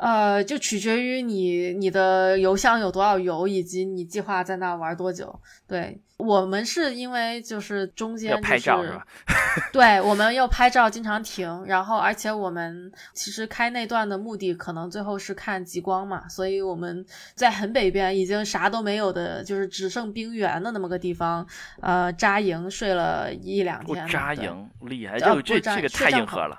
[0.00, 5.38] 呃，就取决于你你的油箱有多少油，以及你计划在那玩多久。
[5.68, 9.06] 对我们是因为就是中间要拍照是吧？
[9.70, 11.64] 对，我们要拍照，经常停。
[11.66, 16.26] 然后，而且我们其实开那段的目的，可能最后是看极光嘛。
[16.30, 21.46] 所以我们在很北边，已经啥都没有的，就是只剩冰原的那么个地方，
[21.82, 24.08] 呃，扎营睡了一两天。
[24.08, 26.58] 扎营厉害，这这这个太硬核了。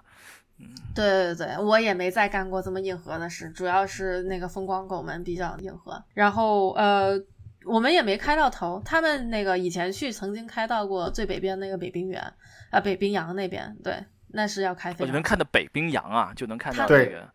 [0.93, 6.03] 对对对，我也没再干过这么硬核的事，主要是那个风光狗们比较硬核。
[6.13, 7.17] 然后呃，
[7.65, 12.21] 我们也没开到头，他们那个以前去曾经开到过最北边那个北冰原，
[12.69, 14.93] 啊，北冰洋那边，对，那是要开。
[14.93, 15.05] 飞。
[15.05, 17.29] 你能看到北冰洋啊，就能看到那个。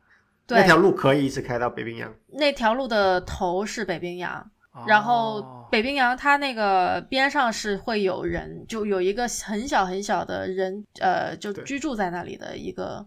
[0.49, 2.15] 那条路可以一直开到北冰洋。
[2.29, 4.49] 那条路的头是北冰洋，
[4.87, 13.05] 然后北冰洋它那个边上是会有人，就有一个很小很小的人，呃，就居住在那里的一个。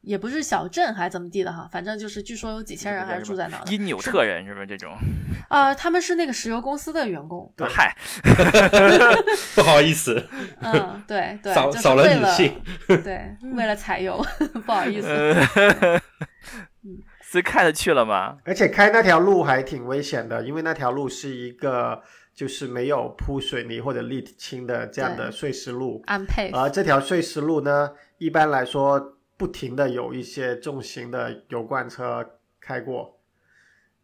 [0.00, 3.60] 也不是小镇还怎么地的哈，反正就是据说有几千人还是住在那。
[3.70, 4.96] 因纽特人是不是这种？
[5.48, 7.52] 啊，他们是那个石油公司的员工。
[7.68, 7.94] 嗨，
[9.54, 10.28] 不好意思。
[10.60, 12.60] 嗯，对对， 少少了女性。
[12.86, 14.24] 对，为了采油，
[14.64, 15.08] 不好意思。
[15.08, 16.00] 嗯，
[17.22, 18.36] 所以开着去了吗？
[18.44, 22.02] 而且开那条路还挺危险的，因为那条路是一个
[22.34, 26.02] 就是没有铺水泥或者沥青的这样的碎石路。
[26.06, 26.50] 安配。
[26.50, 32.28] 而这条碎石路呢，一般来说不停的有一些重型的油罐车
[32.60, 33.18] 开过，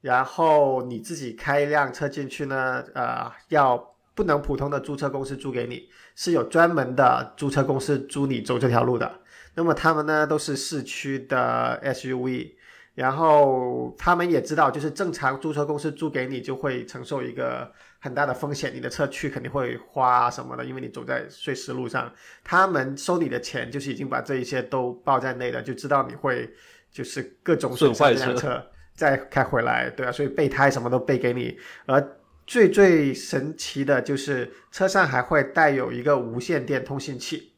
[0.00, 9.20] 然后你自己开一辆车进去呢，呃，要不能普通的租车公司租给你，是有专门的租车公司租你走这条路的。
[9.56, 12.52] 那么他们呢都是市区的 SUV，
[12.94, 17.72] 然后他们也知道，就是正常租车公司租给你就会承受一个
[18.04, 22.12] 很大的风险，你的车去肯定会花什么的，因为你走在碎石路上，
[22.44, 26.52] 他们收你的钱就是已经把这一些都包在内了，就知道你会
[26.92, 28.62] 就是各种损坏这辆车
[28.94, 37.52] 再开回来，对啊，所以备胎什么都备给你，而最最神奇的就是车上还会带有一个无线电通信器。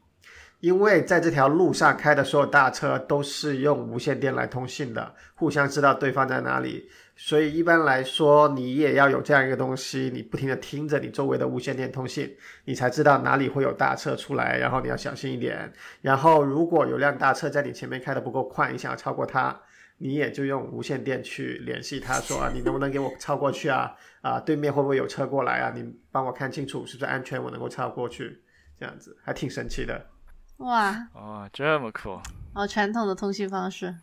[0.60, 6.88] 因为在这条路上开的所有大车都是用无线电来通信的，互相知道对方在哪里，
[7.18, 12.36] 所以一般来说你也要有这样一个东西，你不停的听着你周围的无线电通信，
[12.66, 15.72] 你才知道哪里会有大车出来，然后你要小心一点。
[16.02, 19.58] 然后如果有辆大车在你前面开的不够快，你想要超过它，
[19.98, 23.94] 你也就用无线电去联系他说啊，你能不能给我超过去啊？
[24.20, 25.72] 啊，对面会不会有车过来啊？
[25.74, 28.42] 你帮我看清楚是不是安全，我能够超过去，
[28.78, 30.06] 这样子还挺神奇的。
[30.58, 32.18] 哇哦，这么酷
[32.54, 32.66] 哦！
[32.66, 33.94] 传统的通信方式，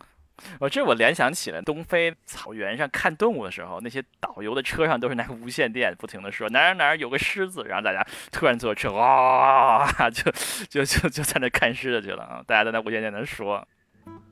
[0.58, 10.30] 哦，这我联想起了东非草原上看动物的时候，那些导游的车上都是拿无线电，不停的说哪儿哪儿有个狮子，然后大家突然坐车哇，就
[10.68, 12.42] 就就就在那看狮子去了啊！
[12.46, 13.66] 大家都在无线电那说。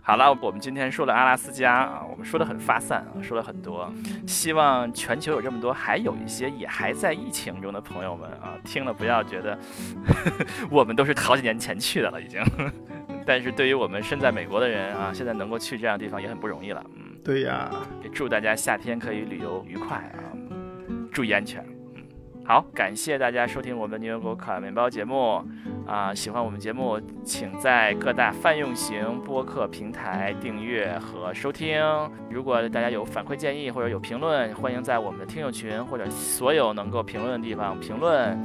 [0.03, 3.91] 好了，我们今天说了阿拉斯加啊，我们说的很发散啊，说了很多。
[4.27, 9.57] 希望全球有这么多，还有一些也还在疫情中的朋友们啊，听了不要觉得
[10.69, 12.43] 我们都是好几年前去的了已经。
[13.27, 16.85] 但是对于我们身在美国的人啊，现在能够去这样的地方也很不容易了。
[16.97, 17.71] 嗯，对呀，
[18.03, 20.31] 也祝大家夏天可以旅游愉快啊，
[21.13, 21.65] 注意安全。
[21.95, 22.03] 嗯
[22.45, 25.41] 好，感谢大家收听我们牛油果烤面包节目
[25.87, 26.13] 啊！
[26.13, 31.81] 喜欢我们节目，请在各大泛用型播客平台订阅和收听。
[32.29, 38.37] 如果大家有反馈建议或者有评论，欢迎在我们的听友群或者所有能够评论的地方评论。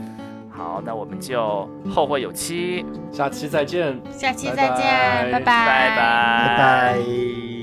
[0.58, 5.32] 好，那我们就后会有期，下期再见，下期再见，拜。
[5.32, 5.46] 拜拜。
[5.46, 7.57] 拜拜。